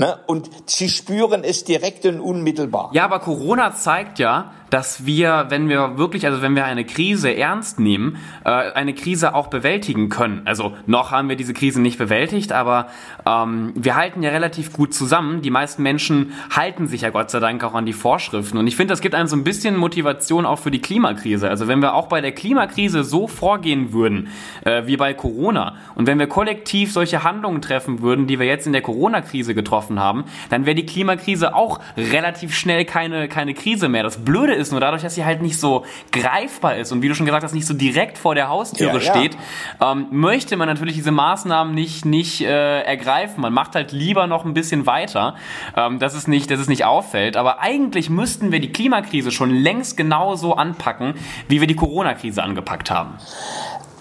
Ne? 0.00 0.16
Und 0.28 0.48
sie 0.66 0.88
spüren 0.88 1.42
es 1.42 1.64
direkt 1.64 2.06
und 2.06 2.20
unmittelbar. 2.20 2.90
Ja, 2.92 3.04
aber 3.04 3.18
Corona 3.18 3.74
zeigt 3.74 4.20
ja, 4.20 4.52
dass 4.70 5.06
wir, 5.06 5.46
wenn 5.48 5.68
wir 5.68 5.98
wirklich, 5.98 6.26
also 6.26 6.42
wenn 6.42 6.54
wir 6.54 6.64
eine 6.64 6.84
Krise 6.84 7.34
ernst 7.34 7.80
nehmen, 7.80 8.16
äh, 8.44 8.50
eine 8.50 8.94
Krise 8.94 9.34
auch 9.34 9.48
bewältigen 9.48 10.08
können. 10.08 10.42
Also 10.44 10.76
noch 10.86 11.10
haben 11.10 11.28
wir 11.28 11.36
diese 11.36 11.54
Krise 11.54 11.80
nicht 11.80 11.98
bewältigt, 11.98 12.52
aber 12.52 12.88
ähm, 13.26 13.72
wir 13.74 13.96
halten 13.96 14.22
ja 14.22 14.30
relativ 14.30 14.72
gut 14.72 14.94
zusammen. 14.94 15.42
Die 15.42 15.50
meisten 15.50 15.82
Menschen 15.82 16.32
halten 16.54 16.86
sich 16.86 17.02
ja 17.02 17.10
Gott 17.10 17.30
sei 17.30 17.40
Dank 17.40 17.62
auch 17.64 17.74
an 17.74 17.86
die 17.86 17.92
Vorschriften. 17.92 18.58
Und 18.58 18.66
ich 18.66 18.76
finde, 18.76 18.92
das 18.92 19.00
gibt 19.00 19.14
einem 19.14 19.28
so 19.28 19.36
ein 19.36 19.44
bisschen 19.44 19.76
Motivation 19.76 20.46
auch 20.46 20.58
für 20.58 20.70
die 20.70 20.80
Klimakrise. 20.80 21.48
Also 21.48 21.68
wenn 21.68 21.80
wir 21.80 21.94
auch 21.94 22.08
bei 22.08 22.20
der 22.20 22.32
Klimakrise 22.32 23.04
so 23.04 23.26
vorgehen 23.26 23.92
würden 23.92 24.28
äh, 24.64 24.86
wie 24.86 24.96
bei 24.96 25.14
Corona 25.14 25.76
und 25.94 26.06
wenn 26.06 26.18
wir 26.18 26.26
kollektiv 26.26 26.92
solche 26.92 27.24
Handlungen 27.24 27.62
treffen 27.62 28.02
würden, 28.02 28.26
die 28.26 28.38
wir 28.38 28.46
jetzt 28.46 28.66
in 28.66 28.72
der 28.72 28.82
Corona-Krise 28.82 29.54
getroffen 29.54 30.00
haben, 30.00 30.24
dann 30.50 30.66
wäre 30.66 30.74
die 30.74 30.86
Klimakrise 30.86 31.54
auch 31.54 31.80
relativ 31.96 32.54
schnell 32.54 32.84
keine, 32.84 33.28
keine 33.28 33.54
Krise 33.54 33.88
mehr. 33.88 34.02
Das 34.02 34.24
Blöde 34.24 34.57
ist, 34.58 34.70
nur 34.70 34.80
dadurch, 34.80 35.02
dass 35.02 35.14
sie 35.14 35.24
halt 35.24 35.40
nicht 35.40 35.58
so 35.58 35.84
greifbar 36.12 36.76
ist 36.76 36.92
und 36.92 37.02
wie 37.02 37.08
du 37.08 37.14
schon 37.14 37.26
gesagt 37.26 37.44
hast, 37.44 37.54
nicht 37.54 37.66
so 37.66 37.74
direkt 37.74 38.18
vor 38.18 38.34
der 38.34 38.48
Haustüre 38.48 38.94
ja, 38.94 39.00
steht, 39.00 39.36
ja. 39.80 39.92
Ähm, 39.92 40.08
möchte 40.10 40.56
man 40.56 40.68
natürlich 40.68 40.94
diese 40.94 41.12
Maßnahmen 41.12 41.74
nicht, 41.74 42.04
nicht 42.04 42.40
äh, 42.42 42.82
ergreifen. 42.82 43.40
Man 43.40 43.52
macht 43.52 43.74
halt 43.74 43.92
lieber 43.92 44.26
noch 44.26 44.44
ein 44.44 44.54
bisschen 44.54 44.86
weiter, 44.86 45.36
ähm, 45.76 45.98
dass, 45.98 46.14
es 46.14 46.26
nicht, 46.26 46.50
dass 46.50 46.60
es 46.60 46.68
nicht 46.68 46.84
auffällt. 46.84 47.36
Aber 47.36 47.60
eigentlich 47.60 48.10
müssten 48.10 48.52
wir 48.52 48.60
die 48.60 48.72
Klimakrise 48.72 49.30
schon 49.30 49.50
längst 49.50 49.96
genauso 49.96 50.54
anpacken, 50.54 51.14
wie 51.48 51.60
wir 51.60 51.66
die 51.66 51.76
Corona-Krise 51.76 52.42
angepackt 52.42 52.90
haben. 52.90 53.14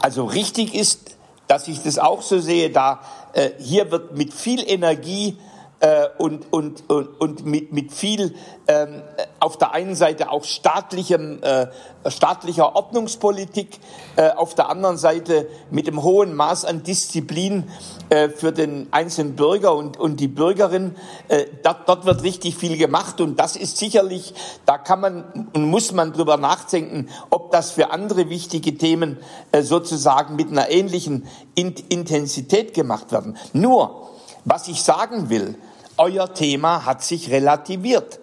Also 0.01 0.25
richtig 0.25 0.75
ist, 0.75 1.17
dass 1.47 1.67
ich 1.67 1.81
das 1.81 1.97
auch 1.97 2.21
so 2.21 2.39
sehe, 2.39 2.69
da 2.69 2.99
äh, 3.33 3.51
hier 3.59 3.91
wird 3.91 4.17
mit 4.17 4.33
viel 4.33 4.63
Energie 4.67 5.37
äh, 5.79 6.07
und, 6.17 6.51
und, 6.51 6.89
und, 6.89 7.07
und 7.19 7.45
mit, 7.45 7.71
mit 7.71 7.93
viel 7.93 8.33
ähm, 8.67 9.01
auf 9.39 9.57
der 9.57 9.71
einen 9.71 9.95
Seite 9.95 10.31
auch 10.31 10.43
staatlichem, 10.43 11.41
äh, 11.43 11.67
staatlicher 12.07 12.75
Ordnungspolitik, 12.75 13.79
äh, 14.15 14.31
auf 14.31 14.55
der 14.55 14.69
anderen 14.69 14.97
Seite 14.97 15.47
mit 15.69 15.87
dem 15.87 16.01
hohen 16.01 16.33
Maß 16.33 16.65
an 16.65 16.83
Disziplin 16.83 17.65
äh, 18.09 18.29
für 18.29 18.51
den 18.51 18.87
einzelnen 18.91 19.35
Bürger 19.35 19.75
und, 19.75 19.97
und 19.97 20.19
die 20.19 20.27
Bürgerin. 20.27 20.95
Äh, 21.27 21.45
dort, 21.63 21.87
dort 21.87 22.05
wird 22.05 22.23
richtig 22.23 22.55
viel 22.55 22.77
gemacht 22.77 23.21
und 23.21 23.39
das 23.39 23.55
ist 23.55 23.77
sicherlich, 23.77 24.33
da 24.65 24.77
kann 24.77 24.99
man 24.99 25.49
und 25.53 25.65
muss 25.65 25.91
man 25.91 26.13
drüber 26.13 26.37
nachdenken, 26.37 27.09
ob 27.29 27.51
das 27.51 27.71
für 27.71 27.91
andere 27.91 28.29
wichtige 28.29 28.77
Themen 28.77 29.17
äh, 29.51 29.61
sozusagen 29.61 30.35
mit 30.35 30.49
einer 30.49 30.69
ähnlichen 30.69 31.27
Intensität 31.55 32.73
gemacht 32.73 33.11
werden. 33.11 33.37
Nur, 33.53 34.09
was 34.45 34.67
ich 34.67 34.81
sagen 34.81 35.29
will, 35.29 35.55
euer 35.97 36.33
Thema 36.33 36.85
hat 36.85 37.03
sich 37.03 37.31
relativiert. 37.31 38.19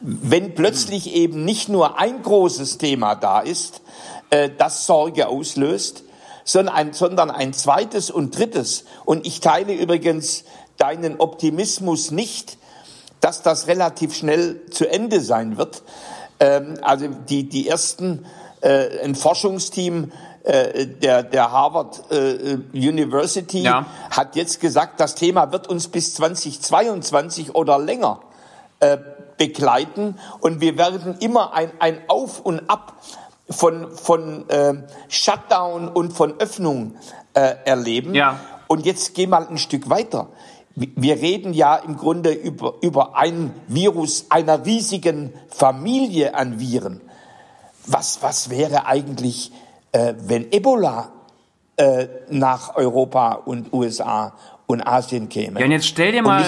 Wenn 0.00 0.54
plötzlich 0.54 1.14
eben 1.14 1.44
nicht 1.44 1.68
nur 1.68 1.98
ein 1.98 2.22
großes 2.22 2.78
Thema 2.78 3.14
da 3.14 3.40
ist, 3.40 3.82
äh, 4.30 4.50
das 4.56 4.86
Sorge 4.86 5.28
auslöst, 5.28 6.04
sondern 6.44 6.74
ein, 6.74 6.92
sondern 6.92 7.30
ein 7.30 7.52
zweites 7.52 8.10
und 8.10 8.36
drittes. 8.36 8.84
Und 9.04 9.26
ich 9.26 9.40
teile 9.40 9.74
übrigens 9.74 10.44
deinen 10.78 11.20
Optimismus 11.20 12.10
nicht, 12.10 12.56
dass 13.20 13.42
das 13.42 13.66
relativ 13.66 14.14
schnell 14.14 14.66
zu 14.70 14.88
Ende 14.88 15.20
sein 15.20 15.58
wird. 15.58 15.82
Ähm, 16.38 16.78
also 16.82 17.08
die, 17.08 17.48
die 17.48 17.68
ersten, 17.68 18.24
äh, 18.62 19.04
ein 19.04 19.14
Forschungsteam 19.14 20.12
äh, 20.44 20.86
der, 20.86 21.22
der 21.22 21.52
Harvard 21.52 22.10
äh, 22.10 22.58
University 22.72 23.62
ja. 23.62 23.86
hat 24.10 24.36
jetzt 24.36 24.60
gesagt, 24.60 25.00
das 25.00 25.14
Thema 25.14 25.52
wird 25.52 25.68
uns 25.68 25.88
bis 25.88 26.14
2022 26.14 27.54
oder 27.54 27.78
länger 27.78 28.20
äh, 28.80 28.96
begleiten 29.36 30.18
und 30.40 30.60
wir 30.60 30.76
werden 30.78 31.16
immer 31.20 31.52
ein, 31.54 31.70
ein 31.78 31.98
Auf 32.08 32.40
und 32.40 32.70
Ab 32.70 32.94
von, 33.50 33.90
von 33.96 34.48
äh, 34.48 34.74
Shutdown 35.08 35.88
und 35.88 36.12
von 36.12 36.38
Öffnung 36.38 36.94
äh, 37.34 37.54
erleben. 37.64 38.14
Ja. 38.14 38.38
Und 38.68 38.86
jetzt 38.86 39.14
geh 39.14 39.26
mal 39.26 39.46
ein 39.46 39.58
Stück 39.58 39.90
weiter. 39.90 40.28
Wir 40.76 41.16
reden 41.16 41.52
ja 41.52 41.76
im 41.76 41.96
Grunde 41.96 42.32
über, 42.32 42.74
über 42.80 43.16
ein 43.16 43.52
Virus 43.66 44.26
einer 44.30 44.64
riesigen 44.64 45.34
Familie 45.48 46.34
an 46.34 46.60
Viren. 46.60 47.00
Was, 47.86 48.22
was 48.22 48.50
wäre 48.50 48.86
eigentlich, 48.86 49.52
äh, 49.92 50.14
wenn 50.18 50.52
Ebola 50.52 51.10
äh, 51.76 52.06
nach 52.28 52.76
Europa 52.76 53.32
und 53.44 53.72
USA 53.72 54.32
und 54.66 54.86
Asien 54.86 55.28
käme. 55.28 55.58
Ja, 55.60 55.66
und 55.66 55.72
jetzt 55.72 55.86
stell 55.86 56.12
dir 56.12 56.22
mal, 56.22 56.42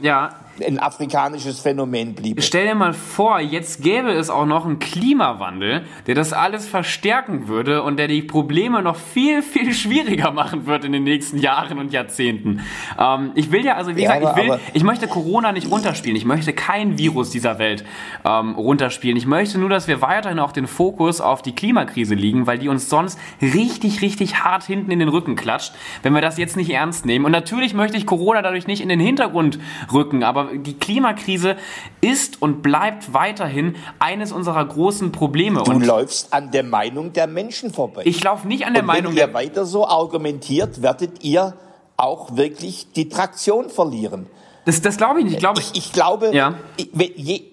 ja, 0.00 0.30
ein 0.60 0.78
afrikanisches 0.78 1.60
Phänomen 1.60 2.14
bliebe. 2.14 2.42
Stell 2.42 2.66
dir 2.66 2.74
mal 2.74 2.92
vor, 2.92 3.40
jetzt 3.40 3.82
gäbe 3.82 4.10
es 4.10 4.30
auch 4.30 4.46
noch 4.46 4.64
einen 4.66 4.78
Klimawandel, 4.78 5.84
der 6.06 6.14
das 6.14 6.32
alles 6.32 6.66
verstärken 6.66 7.48
würde 7.48 7.82
und 7.82 7.98
der 7.98 8.08
die 8.08 8.22
Probleme 8.22 8.82
noch 8.82 8.96
viel, 8.96 9.42
viel 9.42 9.72
schwieriger 9.72 10.30
machen 10.30 10.66
wird 10.66 10.84
in 10.84 10.92
den 10.92 11.04
nächsten 11.04 11.38
Jahren 11.38 11.78
und 11.78 11.92
Jahrzehnten. 11.92 12.60
Ähm, 12.98 13.32
ich 13.34 13.50
will 13.50 13.64
ja, 13.64 13.76
also 13.76 13.96
wie 13.96 14.02
ja, 14.02 14.18
gesagt, 14.18 14.38
ich 14.38 14.44
will, 14.44 14.58
ich 14.74 14.84
möchte 14.84 15.08
Corona 15.08 15.52
nicht 15.52 15.70
runterspielen. 15.70 16.16
Ich 16.16 16.24
möchte 16.24 16.52
kein 16.52 16.98
Virus 16.98 17.30
dieser 17.30 17.58
Welt 17.58 17.84
ähm, 18.24 18.54
runterspielen. 18.54 19.16
Ich 19.16 19.26
möchte 19.26 19.58
nur, 19.58 19.68
dass 19.68 19.88
wir 19.88 20.02
weiterhin 20.02 20.38
auch 20.38 20.52
den 20.52 20.66
Fokus 20.66 21.20
auf 21.20 21.42
die 21.42 21.54
Klimakrise 21.54 22.14
liegen, 22.14 22.46
weil 22.46 22.58
die 22.58 22.68
uns 22.68 22.88
sonst 22.88 23.18
richtig, 23.40 24.02
richtig 24.02 24.44
hart 24.44 24.64
hinten 24.64 24.90
in 24.90 24.98
den 24.98 25.08
Rücken 25.08 25.36
klatscht, 25.36 25.74
wenn 26.02 26.12
wir 26.12 26.20
das 26.20 26.38
jetzt 26.38 26.56
nicht 26.56 26.70
ernst 26.70 27.06
nehmen. 27.06 27.24
Und 27.24 27.32
natürlich 27.32 27.74
möchte 27.74 27.96
ich 27.96 28.06
Corona 28.06 28.42
dadurch 28.42 28.66
nicht 28.66 28.82
in 28.82 28.88
den 28.88 29.00
Hintergrund 29.00 29.58
rücken, 29.92 30.22
aber 30.22 30.51
die 30.58 30.78
Klimakrise 30.78 31.56
ist 32.00 32.40
und 32.40 32.62
bleibt 32.62 33.14
weiterhin 33.14 33.76
eines 33.98 34.32
unserer 34.32 34.64
großen 34.64 35.12
Probleme. 35.12 35.62
Du 35.62 35.70
und 35.70 35.84
läufst 35.84 36.32
an 36.32 36.50
der 36.50 36.64
Meinung 36.64 37.12
der 37.12 37.26
Menschen 37.26 37.72
vorbei. 37.72 38.02
Ich 38.04 38.22
laufe 38.22 38.46
nicht 38.48 38.66
an 38.66 38.74
der 38.74 38.82
und 38.82 38.86
Meinung. 38.86 39.12
Wenn 39.12 39.18
ihr 39.18 39.34
weiter 39.34 39.64
so 39.64 39.86
argumentiert, 39.86 40.82
werdet 40.82 41.24
ihr 41.24 41.54
auch 41.96 42.36
wirklich 42.36 42.92
die 42.92 43.08
Traktion 43.08 43.70
verlieren. 43.70 44.26
Das, 44.64 44.80
das 44.80 44.96
glaube 44.96 45.18
ich 45.18 45.24
nicht. 45.24 45.34
Ich 45.34 45.40
glaube, 45.40 45.60
ich, 45.60 45.70
ich 45.74 45.92
glaube, 45.92 46.32
ja. 46.32 46.54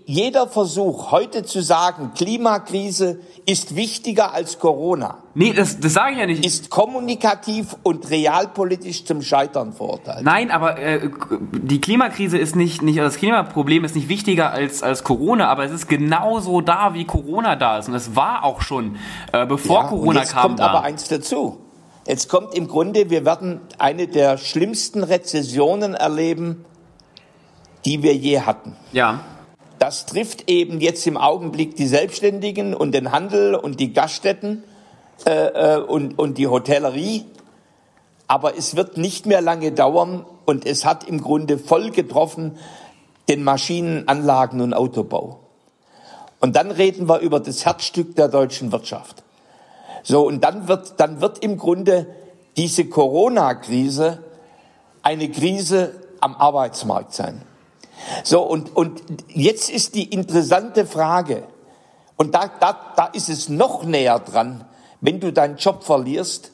jeder 0.05 0.47
Versuch 0.47 1.11
heute 1.11 1.43
zu 1.43 1.61
sagen, 1.61 2.11
Klimakrise 2.15 3.19
ist 3.47 3.75
wichtiger 3.75 4.31
als 4.33 4.59
Corona. 4.59 5.17
Nee, 5.33 5.53
das, 5.53 5.79
das 5.79 5.93
sage 5.93 6.13
ich 6.13 6.19
ja 6.19 6.27
nicht. 6.27 6.45
Ist 6.45 6.69
kommunikativ 6.69 7.75
und 7.81 8.11
realpolitisch 8.11 9.05
zum 9.05 9.23
Scheitern 9.23 9.73
verurteilt. 9.73 10.23
Nein, 10.23 10.51
aber 10.51 10.77
äh, 10.77 11.09
die 11.51 11.81
Klimakrise 11.81 12.37
ist 12.37 12.55
nicht, 12.55 12.83
nicht, 12.83 12.99
das 12.99 13.15
Klimaproblem 13.15 13.85
ist 13.85 13.95
nicht 13.95 14.07
wichtiger 14.07 14.51
als, 14.51 14.83
als 14.83 15.03
Corona, 15.03 15.47
aber 15.47 15.63
es 15.63 15.71
ist 15.71 15.87
genauso 15.87 16.61
da, 16.61 16.93
wie 16.93 17.05
Corona 17.05 17.55
da 17.55 17.79
ist. 17.79 17.87
Und 17.87 17.95
es 17.95 18.15
war 18.15 18.43
auch 18.43 18.61
schon, 18.61 18.97
äh, 19.31 19.47
bevor 19.47 19.83
ja, 19.83 19.87
Corona 19.87 20.19
jetzt 20.19 20.33
kam. 20.33 20.43
kommt 20.43 20.59
da. 20.59 20.67
aber 20.67 20.83
eins 20.83 21.07
dazu. 21.07 21.57
Jetzt 22.05 22.29
kommt 22.29 22.53
im 22.55 22.67
Grunde, 22.67 23.09
wir 23.09 23.25
werden 23.25 23.61
eine 23.77 24.07
der 24.07 24.37
schlimmsten 24.37 25.03
Rezessionen 25.03 25.93
erleben, 25.93 26.65
die 27.85 28.03
wir 28.03 28.15
je 28.15 28.41
hatten. 28.41 28.75
Ja. 28.91 29.21
Das 29.77 30.05
trifft 30.05 30.49
eben 30.49 30.81
jetzt 30.81 31.07
im 31.07 31.17
Augenblick 31.17 31.75
die 31.75 31.87
Selbstständigen 31.87 32.73
und 32.73 32.93
den 32.93 33.11
Handel 33.11 33.55
und 33.55 33.79
die 33.79 33.93
Gaststätten 33.93 34.63
äh, 35.25 35.75
äh 35.75 35.81
und, 35.81 36.19
und 36.19 36.37
die 36.37 36.47
Hotellerie. 36.47 37.25
Aber 38.27 38.57
es 38.57 38.75
wird 38.75 38.97
nicht 38.97 39.25
mehr 39.25 39.41
lange 39.41 39.71
dauern 39.71 40.25
und 40.45 40.65
es 40.65 40.85
hat 40.85 41.07
im 41.07 41.21
Grunde 41.21 41.57
voll 41.57 41.91
getroffen 41.91 42.57
den 43.29 43.43
Maschinen-, 43.43 44.07
Anlagen- 44.07 44.61
und 44.61 44.73
Autobau. 44.73 45.39
Und 46.39 46.55
dann 46.55 46.71
reden 46.71 47.07
wir 47.07 47.19
über 47.19 47.39
das 47.39 47.65
Herzstück 47.65 48.15
der 48.15 48.27
deutschen 48.27 48.71
Wirtschaft. 48.71 49.23
So, 50.03 50.25
und 50.25 50.43
dann 50.43 50.67
wird, 50.67 50.99
dann 50.99 51.21
wird 51.21 51.39
im 51.39 51.57
Grunde 51.57 52.07
diese 52.57 52.85
Corona-Krise 52.85 54.23
eine 55.01 55.29
Krise 55.29 55.93
am 56.19 56.35
Arbeitsmarkt 56.35 57.13
sein. 57.13 57.41
So, 58.23 58.41
und, 58.41 58.75
und 58.75 59.01
jetzt 59.27 59.69
ist 59.69 59.95
die 59.95 60.05
interessante 60.05 60.85
Frage, 60.85 61.43
und 62.15 62.35
da, 62.35 62.51
da, 62.59 62.77
da 62.97 63.05
ist 63.05 63.29
es 63.29 63.47
noch 63.47 63.83
näher 63.83 64.19
dran, 64.19 64.65
wenn 64.99 65.19
du 65.21 65.31
deinen 65.31 65.55
Job 65.55 65.83
verlierst, 65.83 66.51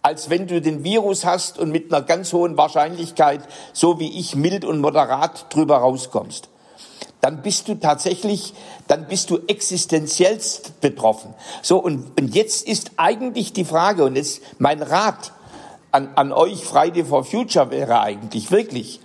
als 0.00 0.30
wenn 0.30 0.46
du 0.46 0.60
den 0.60 0.84
Virus 0.84 1.24
hast 1.24 1.58
und 1.58 1.70
mit 1.70 1.92
einer 1.92 2.04
ganz 2.04 2.32
hohen 2.32 2.56
Wahrscheinlichkeit, 2.56 3.40
so 3.72 3.98
wie 3.98 4.18
ich, 4.18 4.36
mild 4.36 4.64
und 4.64 4.80
moderat 4.80 5.54
drüber 5.54 5.78
rauskommst. 5.78 6.48
Dann 7.20 7.42
bist 7.42 7.66
du 7.66 7.74
tatsächlich, 7.74 8.54
dann 8.86 9.08
bist 9.08 9.30
du 9.30 9.40
existenziellst 9.48 10.80
betroffen. 10.80 11.34
So, 11.60 11.78
und, 11.78 12.18
und 12.20 12.34
jetzt 12.34 12.66
ist 12.66 12.92
eigentlich 12.96 13.52
die 13.52 13.64
Frage, 13.64 14.04
und 14.04 14.16
jetzt 14.16 14.42
mein 14.58 14.80
Rat 14.80 15.32
an, 15.90 16.10
an 16.14 16.32
euch 16.32 16.64
Friday 16.64 17.04
for 17.04 17.24
Future 17.24 17.70
wäre 17.70 18.00
eigentlich 18.00 18.50
wirklich, 18.50 19.00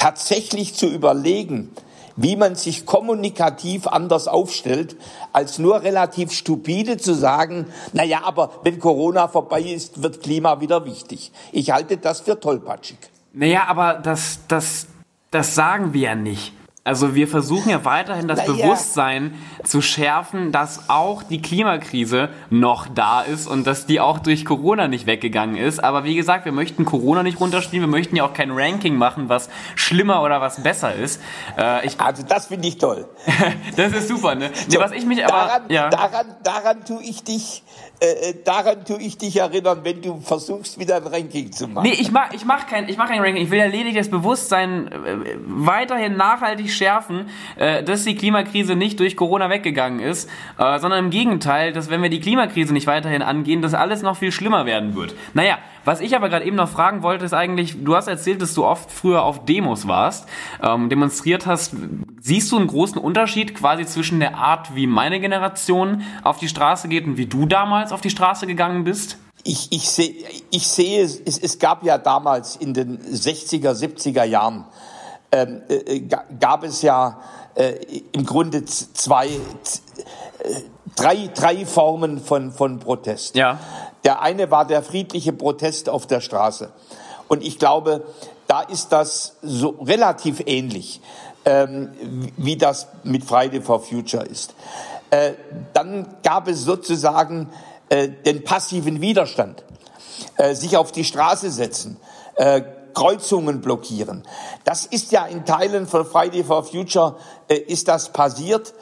tatsächlich 0.00 0.74
zu 0.74 0.86
überlegen, 0.86 1.70
wie 2.16 2.34
man 2.34 2.54
sich 2.54 2.86
kommunikativ 2.86 3.86
anders 3.86 4.26
aufstellt, 4.28 4.96
als 5.32 5.58
nur 5.58 5.82
relativ 5.82 6.32
stupide 6.32 6.96
zu 6.96 7.14
sagen, 7.14 7.66
na 7.92 8.02
ja, 8.02 8.24
aber 8.24 8.50
wenn 8.64 8.80
Corona 8.80 9.28
vorbei 9.28 9.62
ist, 9.62 10.02
wird 10.02 10.22
Klima 10.22 10.60
wieder 10.60 10.84
wichtig. 10.84 11.30
Ich 11.52 11.70
halte 11.70 11.98
das 11.98 12.20
für 12.20 12.40
tollpatschig. 12.40 12.98
Naja, 13.32 13.64
aber 13.68 13.94
das, 13.94 14.40
das, 14.48 14.86
das 15.30 15.54
sagen 15.54 15.92
wir 15.92 16.00
ja 16.00 16.14
nicht. 16.14 16.52
Also 16.90 17.14
wir 17.14 17.28
versuchen 17.28 17.70
ja 17.70 17.84
weiterhin 17.84 18.26
das 18.26 18.40
naja. 18.48 18.64
Bewusstsein 18.64 19.38
zu 19.62 19.80
schärfen, 19.80 20.50
dass 20.50 20.90
auch 20.90 21.22
die 21.22 21.40
Klimakrise 21.40 22.30
noch 22.50 22.88
da 22.92 23.20
ist 23.20 23.46
und 23.46 23.64
dass 23.64 23.86
die 23.86 24.00
auch 24.00 24.18
durch 24.18 24.44
Corona 24.44 24.88
nicht 24.88 25.06
weggegangen 25.06 25.54
ist. 25.54 25.84
Aber 25.84 26.02
wie 26.02 26.16
gesagt, 26.16 26.46
wir 26.46 26.52
möchten 26.52 26.84
Corona 26.84 27.22
nicht 27.22 27.38
runterspielen, 27.38 27.88
wir 27.88 27.96
möchten 27.96 28.16
ja 28.16 28.24
auch 28.24 28.34
kein 28.34 28.50
Ranking 28.50 28.96
machen, 28.96 29.28
was 29.28 29.50
schlimmer 29.76 30.24
oder 30.24 30.40
was 30.40 30.64
besser 30.64 30.92
ist. 30.92 31.22
Äh, 31.56 31.86
ich, 31.86 32.00
also 32.00 32.24
das 32.24 32.46
finde 32.46 32.66
ich 32.66 32.78
toll. 32.78 33.06
das 33.76 33.92
ist 33.92 34.08
super, 34.08 34.34
ne? 34.34 34.50
So, 34.68 34.80
was 34.80 34.90
ich 34.90 35.06
mich 35.06 35.24
aber, 35.24 35.32
daran, 35.32 35.62
ja. 35.68 35.90
daran, 35.90 36.26
daran 36.42 36.84
tue 36.84 37.04
ich 37.04 37.22
dich 37.22 37.62
äh, 38.02 38.30
äh, 38.30 38.34
daran 38.44 38.82
tue 38.86 38.98
ich 39.02 39.18
dich 39.18 39.36
erinnern, 39.36 39.80
wenn 39.82 40.00
du 40.00 40.20
versuchst, 40.20 40.78
wieder 40.78 40.96
ein 40.96 41.06
Ranking 41.06 41.52
zu 41.52 41.68
machen. 41.68 41.86
Nee, 41.86 41.96
ich 42.00 42.10
mach, 42.10 42.32
ich 42.32 42.46
mach 42.46 42.66
kein, 42.66 42.88
ich 42.88 42.96
mach 42.96 43.08
kein 43.08 43.20
Ranking. 43.20 43.42
Ich 43.42 43.50
will 43.50 43.58
ja 43.58 43.66
lediglich 43.66 43.96
das 43.96 44.08
Bewusstsein 44.08 44.90
äh, 44.90 45.36
weiterhin 45.44 46.16
nachhaltig 46.16 46.72
schärfen, 46.80 47.26
äh, 47.56 47.82
dass 47.82 48.04
die 48.04 48.14
Klimakrise 48.14 48.74
nicht 48.74 48.98
durch 49.00 49.16
Corona 49.16 49.50
weggegangen 49.50 50.00
ist, 50.00 50.28
äh, 50.58 50.78
sondern 50.78 51.04
im 51.04 51.10
Gegenteil, 51.10 51.72
dass 51.72 51.90
wenn 51.90 52.02
wir 52.02 52.08
die 52.08 52.20
Klimakrise 52.20 52.72
nicht 52.72 52.86
weiterhin 52.86 53.22
angehen, 53.22 53.60
dass 53.60 53.74
alles 53.74 54.02
noch 54.02 54.16
viel 54.16 54.32
schlimmer 54.32 54.64
werden 54.64 54.96
wird. 54.96 55.14
Naja, 55.34 55.58
was 55.84 56.00
ich 56.00 56.16
aber 56.16 56.28
gerade 56.28 56.44
eben 56.44 56.56
noch 56.56 56.68
fragen 56.68 57.02
wollte, 57.02 57.24
ist 57.24 57.34
eigentlich, 57.34 57.84
du 57.84 57.94
hast 57.94 58.08
erzählt, 58.08 58.40
dass 58.40 58.54
du 58.54 58.64
oft 58.64 58.90
früher 58.90 59.22
auf 59.22 59.44
Demos 59.44 59.86
warst, 59.86 60.28
ähm, 60.62 60.88
demonstriert 60.88 61.46
hast. 61.46 61.74
Siehst 62.20 62.50
du 62.52 62.56
einen 62.56 62.66
großen 62.66 62.98
Unterschied 62.98 63.54
quasi 63.54 63.84
zwischen 63.86 64.20
der 64.20 64.36
Art, 64.36 64.74
wie 64.74 64.86
meine 64.86 65.20
Generation 65.20 66.02
auf 66.22 66.38
die 66.38 66.48
Straße 66.48 66.88
geht 66.88 67.06
und 67.06 67.16
wie 67.16 67.26
du 67.26 67.46
damals 67.46 67.92
auf 67.92 68.00
die 68.00 68.10
Straße 68.10 68.46
gegangen 68.46 68.84
bist? 68.84 69.18
Ich, 69.42 69.68
ich, 69.70 69.88
seh, 69.88 70.14
ich 70.50 70.66
sehe, 70.66 71.02
es, 71.02 71.18
es 71.18 71.58
gab 71.58 71.82
ja 71.82 71.96
damals 71.96 72.56
in 72.56 72.74
den 72.74 72.98
60er, 72.98 73.72
70er 73.72 74.24
Jahren, 74.24 74.66
ähm, 75.32 75.62
äh, 75.68 75.74
äh 75.74 76.08
gab 76.38 76.64
es 76.64 76.82
ja 76.82 77.20
äh, 77.54 77.74
im 78.12 78.24
Grunde 78.24 78.64
zwei, 78.64 79.28
drei, 80.96 81.30
drei 81.34 81.66
Formen 81.66 82.20
von, 82.20 82.52
von 82.52 82.78
Protest. 82.78 83.34
Ja. 83.36 83.58
Der 84.04 84.22
eine 84.22 84.50
war 84.50 84.66
der 84.66 84.82
friedliche 84.82 85.32
Protest 85.32 85.88
auf 85.88 86.06
der 86.06 86.20
Straße. 86.20 86.70
Und 87.28 87.44
ich 87.44 87.58
glaube, 87.58 88.04
da 88.46 88.62
ist 88.62 88.88
das 88.90 89.36
so 89.42 89.76
relativ 89.80 90.42
ähnlich, 90.46 91.00
ähm, 91.44 91.90
wie 92.36 92.56
das 92.56 92.88
mit 93.04 93.24
Friday 93.24 93.60
for 93.60 93.80
Future 93.80 94.24
ist. 94.24 94.54
Äh, 95.10 95.32
dann 95.72 96.06
gab 96.22 96.48
es 96.48 96.64
sozusagen 96.64 97.50
äh, 97.88 98.08
den 98.08 98.42
passiven 98.44 99.00
Widerstand, 99.00 99.62
äh, 100.36 100.54
sich 100.54 100.76
auf 100.76 100.92
die 100.92 101.04
Straße 101.04 101.50
setzen, 101.50 101.98
Kreuzungen 102.94 103.60
blockieren. 103.60 104.22
Das 104.64 104.86
ist 104.86 105.12
ja 105.12 105.26
in 105.26 105.44
Teilen 105.44 105.86
von 105.86 106.04
Friday 106.04 106.44
for 106.44 106.64
Future 106.64 107.16
äh, 107.48 107.56
ist 107.56 107.88
das 107.88 108.12
passiert. 108.12 108.74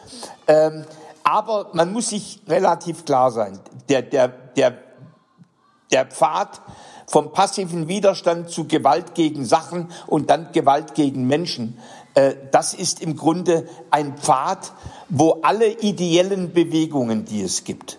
Ähm, 0.47 0.85
aber 1.25 1.69
man 1.73 1.93
muss 1.93 2.11
sich 2.11 2.41
relativ 2.49 3.05
klar 3.05 3.31
sein. 3.31 3.61
Der, 3.89 4.03
der, 4.03 4.29
der 4.29 4.79
der 5.91 6.07
Pfad 6.07 6.61
vom 7.07 7.33
passiven 7.33 7.89
Widerstand 7.89 8.51
zu 8.51 8.67
Gewalt 8.67 9.15
gegen 9.15 9.45
Sachen 9.45 9.91
und 10.07 10.31
dann 10.31 10.53
Gewalt 10.53 10.95
gegen 10.95 11.27
Menschen, 11.27 11.79
äh, 12.15 12.35
das 12.51 12.75
ist 12.75 13.01
im 13.01 13.17
Grunde 13.17 13.67
ein 13.91 14.17
Pfad, 14.19 14.73
wo 15.09 15.39
alle 15.43 15.69
ideellen 15.69 16.53
Bewegungen, 16.53 17.25
die 17.25 17.43
es 17.43 17.65
gibt, 17.65 17.99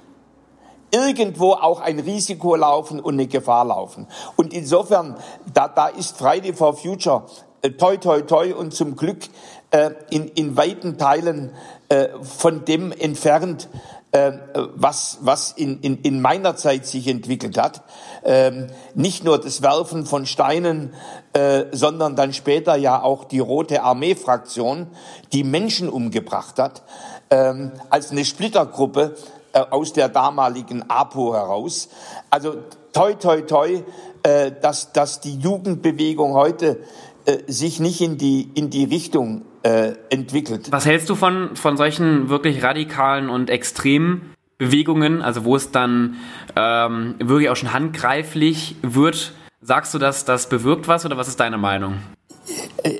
irgendwo 0.91 1.53
auch 1.53 1.81
ein 1.81 1.99
Risiko 1.99 2.55
laufen 2.55 2.99
und 2.99 3.15
eine 3.15 3.27
Gefahr 3.27 3.65
laufen. 3.65 4.07
Und 4.35 4.53
insofern, 4.53 5.17
da, 5.53 5.67
da 5.67 5.87
ist 5.87 6.17
Friday 6.17 6.53
for 6.53 6.75
Future 6.75 7.23
äh, 7.61 7.71
toi 7.71 7.97
toi 7.97 8.21
toi 8.21 8.53
und 8.53 8.73
zum 8.73 8.95
Glück 8.95 9.27
äh, 9.71 9.91
in, 10.09 10.27
in 10.29 10.57
weiten 10.57 10.97
Teilen 10.97 11.51
äh, 11.89 12.07
von 12.21 12.65
dem 12.65 12.91
entfernt, 12.91 13.69
äh, 14.11 14.31
was, 14.75 15.19
was 15.21 15.51
in, 15.51 15.81
in, 15.81 16.01
in 16.01 16.21
meiner 16.21 16.55
Zeit 16.55 16.85
sich 16.85 17.07
entwickelt 17.07 17.57
hat. 17.57 17.83
Ähm, 18.23 18.67
nicht 18.95 19.23
nur 19.23 19.39
das 19.39 19.61
Werfen 19.61 20.05
von 20.05 20.25
Steinen, 20.25 20.93
äh, 21.33 21.65
sondern 21.71 22.15
dann 22.15 22.33
später 22.33 22.75
ja 22.75 23.01
auch 23.01 23.25
die 23.25 23.39
Rote 23.39 23.83
Armee-Fraktion, 23.83 24.87
die 25.31 25.43
Menschen 25.43 25.89
umgebracht 25.89 26.57
hat, 26.57 26.81
ähm, 27.29 27.71
als 27.89 28.11
eine 28.11 28.25
Splittergruppe 28.25 29.15
äh, 29.53 29.59
aus 29.59 29.93
der 29.93 30.09
damaligen 30.09 30.89
APO 30.89 31.33
heraus. 31.33 31.89
Also 32.29 32.57
toi, 32.93 33.13
toi, 33.13 33.41
toi, 33.41 33.83
äh, 34.23 34.51
dass, 34.61 34.91
dass 34.91 35.21
die 35.21 35.37
Jugendbewegung 35.37 36.33
heute 36.33 36.79
äh, 37.25 37.37
sich 37.47 37.79
nicht 37.79 38.01
in 38.01 38.17
die, 38.17 38.49
in 38.55 38.69
die 38.69 38.85
Richtung 38.85 39.43
äh, 39.63 39.93
entwickelt. 40.09 40.71
Was 40.71 40.85
hältst 40.85 41.09
du 41.09 41.15
von, 41.15 41.55
von 41.55 41.77
solchen 41.77 42.29
wirklich 42.29 42.63
radikalen 42.63 43.29
und 43.29 43.49
extremen 43.49 44.33
Bewegungen, 44.57 45.21
also 45.21 45.45
wo 45.45 45.55
es 45.55 45.71
dann 45.71 46.17
ähm, 46.55 47.15
wirklich 47.19 47.49
auch 47.49 47.55
schon 47.55 47.73
handgreiflich 47.73 48.75
wird? 48.81 49.33
Sagst 49.61 49.93
du, 49.93 49.99
dass 49.99 50.25
das 50.25 50.47
bewirkt 50.47 50.87
was 50.87 51.05
oder 51.05 51.17
was 51.17 51.27
ist 51.27 51.39
deine 51.39 51.57
Meinung? 51.57 51.99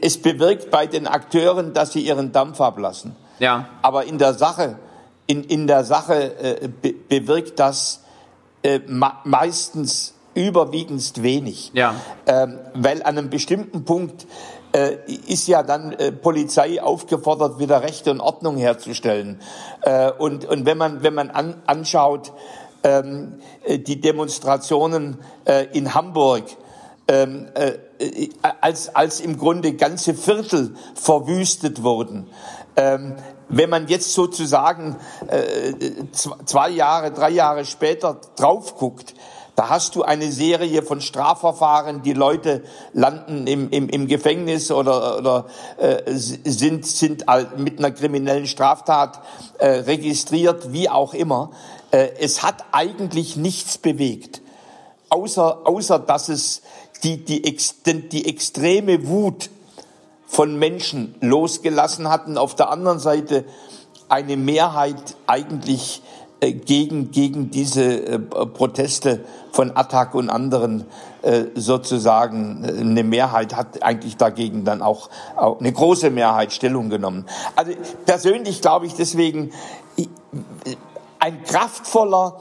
Es 0.02 0.22
bewirkt 0.22 0.70
bei 0.70 0.88
den 0.88 1.08
Akteuren, 1.08 1.74
dass 1.74 1.94
sie 1.94 2.02
ihren 2.02 2.32
Dampf 2.32 2.60
ablassen. 2.62 3.16
Ja. 3.40 3.70
Aber 3.82 4.06
in 4.06 4.18
der 4.18 4.34
Sache, 4.34 4.78
in, 5.30 5.44
in 5.44 5.68
der 5.68 5.84
Sache 5.84 6.40
äh, 6.40 6.68
be 6.68 6.92
bewirkt 6.92 7.60
das 7.60 8.02
äh, 8.64 8.80
meistens 9.24 10.16
überwiegend 10.34 11.22
wenig. 11.22 11.72
Ja. 11.76 11.94
Ähm, 12.26 12.58
weil 12.74 13.04
an 13.04 13.18
einem 13.18 13.30
bestimmten 13.30 13.86
Punkt 13.86 14.26
äh, 14.72 14.96
ist 15.28 15.48
ja 15.48 15.62
dann 15.62 15.92
äh, 15.94 16.12
Polizei 16.12 16.82
aufgefordert, 16.82 17.60
wieder 17.60 17.84
Recht 17.84 18.08
und 18.08 18.22
Ordnung 18.22 18.58
herzustellen. 18.58 19.40
Äh, 19.82 20.12
und, 20.12 20.46
und 20.46 20.66
wenn 20.66 20.80
man, 20.80 21.04
wenn 21.04 21.14
man 21.14 21.30
an, 21.30 21.62
anschaut, 21.68 22.34
ähm, 22.84 23.36
äh, 23.64 23.78
die 23.78 24.02
Demonstrationen 24.02 25.20
äh, 25.46 25.68
in 25.78 25.94
Hamburg, 25.94 26.46
ähm, 27.08 27.48
äh, 27.54 27.74
als, 28.62 28.96
als 28.96 29.20
im 29.20 29.38
Grunde 29.38 29.74
ganze 29.74 30.14
Viertel 30.14 30.76
verwüstet 30.96 31.84
wurden. 31.84 32.28
Ähm, 32.80 33.16
wenn 33.50 33.70
man 33.70 33.88
jetzt 33.90 34.14
sozusagen 34.14 34.96
äh, 35.28 35.74
zwei 36.46 36.70
Jahre, 36.70 37.12
drei 37.12 37.32
Jahre 37.32 37.66
später 37.66 38.22
drauf 38.38 38.78
guckt, 38.78 39.16
da 39.58 39.68
hast 39.68 39.98
du 39.98 40.04
eine 40.04 40.32
Serie 40.32 40.82
von 40.84 41.02
Strafverfahren, 41.02 42.04
die 42.04 42.14
Leute 42.14 42.64
landen 42.94 43.48
im, 43.48 43.70
im, 43.72 43.90
im 43.90 44.08
Gefängnis 44.08 44.72
oder, 44.72 45.18
oder 45.18 45.48
äh, 45.78 46.04
sind, 46.14 46.86
sind 46.86 47.26
mit 47.58 47.80
einer 47.80 47.92
kriminellen 47.92 48.48
Straftat 48.48 49.20
äh, 49.58 49.68
registriert, 49.68 50.72
wie 50.72 50.90
auch 50.90 51.14
immer. 51.14 51.52
Äh, 51.92 52.12
es 52.22 52.44
hat 52.44 52.64
eigentlich 52.72 53.36
nichts 53.36 53.78
bewegt. 53.78 54.42
außer, 55.10 55.68
außer 55.68 56.00
dass 56.00 56.30
es 56.30 56.62
die, 57.04 57.26
die, 57.26 57.42
die 58.10 58.26
extreme 58.30 59.06
Wut 59.06 59.50
von 60.30 60.60
Menschen 60.60 61.16
losgelassen 61.22 62.08
hatten, 62.08 62.38
auf 62.38 62.54
der 62.54 62.70
anderen 62.70 63.00
Seite 63.00 63.46
eine 64.10 64.38
Mehrheit 64.38 65.18
eigentlich 65.26 66.04
äh, 66.40 66.54
gegen, 66.54 67.10
gegen 67.10 67.50
diese 67.50 68.06
äh, 68.06 68.20
Proteste 68.20 69.26
von 69.52 69.76
Attac 69.76 70.14
und 70.14 70.30
anderen 70.30 70.86
äh, 71.24 71.46
sozusagen 71.56 72.64
eine 72.64 73.04
Mehrheit 73.04 73.56
hat 73.56 73.82
eigentlich 73.82 74.18
dagegen 74.18 74.66
dann 74.66 74.84
auch, 74.84 75.10
auch 75.36 75.60
eine 75.60 75.74
große 75.74 76.12
Mehrheit 76.12 76.54
Stellung 76.54 76.92
genommen. 76.92 77.26
Also 77.56 77.72
persönlich 78.06 78.62
glaube 78.62 78.86
ich 78.86 78.94
deswegen 78.94 79.52
ein 81.20 81.44
kraftvoller, 81.44 82.38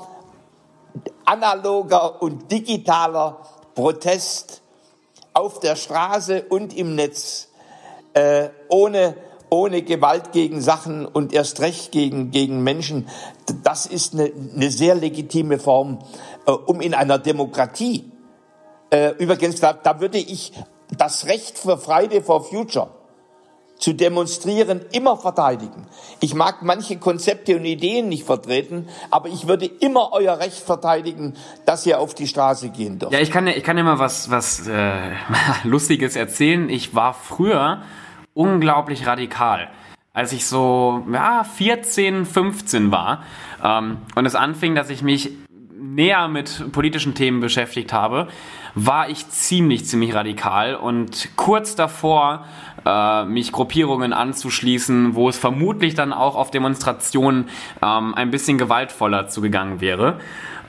analoger 1.24 2.20
und 2.20 2.52
digitaler 2.52 3.38
Protest 3.74 4.60
auf 5.32 5.58
der 5.60 5.74
Straße 5.74 6.44
und 6.50 6.76
im 6.76 6.94
Netz 6.94 7.48
äh, 8.18 8.50
ohne 8.68 9.14
ohne 9.50 9.80
Gewalt 9.80 10.32
gegen 10.32 10.60
Sachen 10.60 11.06
und 11.06 11.32
erst 11.32 11.60
recht 11.60 11.90
gegen, 11.90 12.30
gegen 12.30 12.62
Menschen, 12.62 13.08
das 13.62 13.86
ist 13.86 14.12
eine, 14.12 14.30
eine 14.54 14.70
sehr 14.70 14.94
legitime 14.94 15.58
Form, 15.58 16.00
äh, 16.46 16.50
um 16.50 16.82
in 16.82 16.92
einer 16.92 17.18
Demokratie, 17.18 18.12
äh, 18.90 19.12
übrigens, 19.18 19.60
da, 19.60 19.72
da 19.72 20.00
würde 20.00 20.18
ich 20.18 20.52
das 20.96 21.26
Recht 21.26 21.58
für 21.58 21.78
Friday 21.78 22.20
for 22.20 22.44
Future 22.44 22.90
zu 23.78 23.92
demonstrieren 23.92 24.80
immer 24.92 25.16
verteidigen. 25.16 25.86
Ich 26.20 26.34
mag 26.34 26.62
manche 26.62 26.98
Konzepte 26.98 27.56
und 27.56 27.64
Ideen 27.64 28.08
nicht 28.08 28.24
vertreten, 28.24 28.88
aber 29.10 29.28
ich 29.28 29.46
würde 29.46 29.66
immer 29.66 30.10
euer 30.12 30.38
Recht 30.38 30.58
verteidigen, 30.58 31.34
dass 31.64 31.86
ihr 31.86 32.00
auf 32.00 32.14
die 32.14 32.26
Straße 32.26 32.70
gehen 32.70 32.98
dürft. 32.98 33.12
Ja, 33.12 33.20
ich 33.20 33.30
kann 33.30 33.46
ich 33.46 33.62
kann 33.62 33.76
mal 33.76 33.98
was, 33.98 34.30
was 34.30 34.66
äh, 34.66 35.12
Lustiges 35.64 36.16
erzählen. 36.16 36.68
Ich 36.68 36.94
war 36.94 37.14
früher 37.14 37.82
unglaublich 38.38 39.06
radikal. 39.06 39.68
Als 40.12 40.32
ich 40.32 40.46
so 40.46 41.04
ja, 41.12 41.44
14, 41.44 42.24
15 42.24 42.92
war 42.92 43.24
ähm, 43.62 43.98
und 44.14 44.26
es 44.26 44.34
anfing, 44.34 44.74
dass 44.74 44.90
ich 44.90 45.02
mich 45.02 45.32
näher 45.80 46.28
mit 46.28 46.72
politischen 46.72 47.14
Themen 47.14 47.40
beschäftigt 47.40 47.92
habe, 47.92 48.28
war 48.74 49.10
ich 49.10 49.28
ziemlich, 49.28 49.86
ziemlich 49.86 50.14
radikal 50.14 50.76
und 50.76 51.30
kurz 51.34 51.74
davor, 51.74 52.44
äh, 52.86 53.24
mich 53.24 53.50
Gruppierungen 53.50 54.12
anzuschließen, 54.12 55.16
wo 55.16 55.28
es 55.28 55.36
vermutlich 55.36 55.94
dann 55.94 56.12
auch 56.12 56.36
auf 56.36 56.52
Demonstrationen 56.52 57.48
ähm, 57.82 58.14
ein 58.14 58.30
bisschen 58.30 58.56
gewaltvoller 58.56 59.28
zugegangen 59.28 59.80
wäre. 59.80 60.20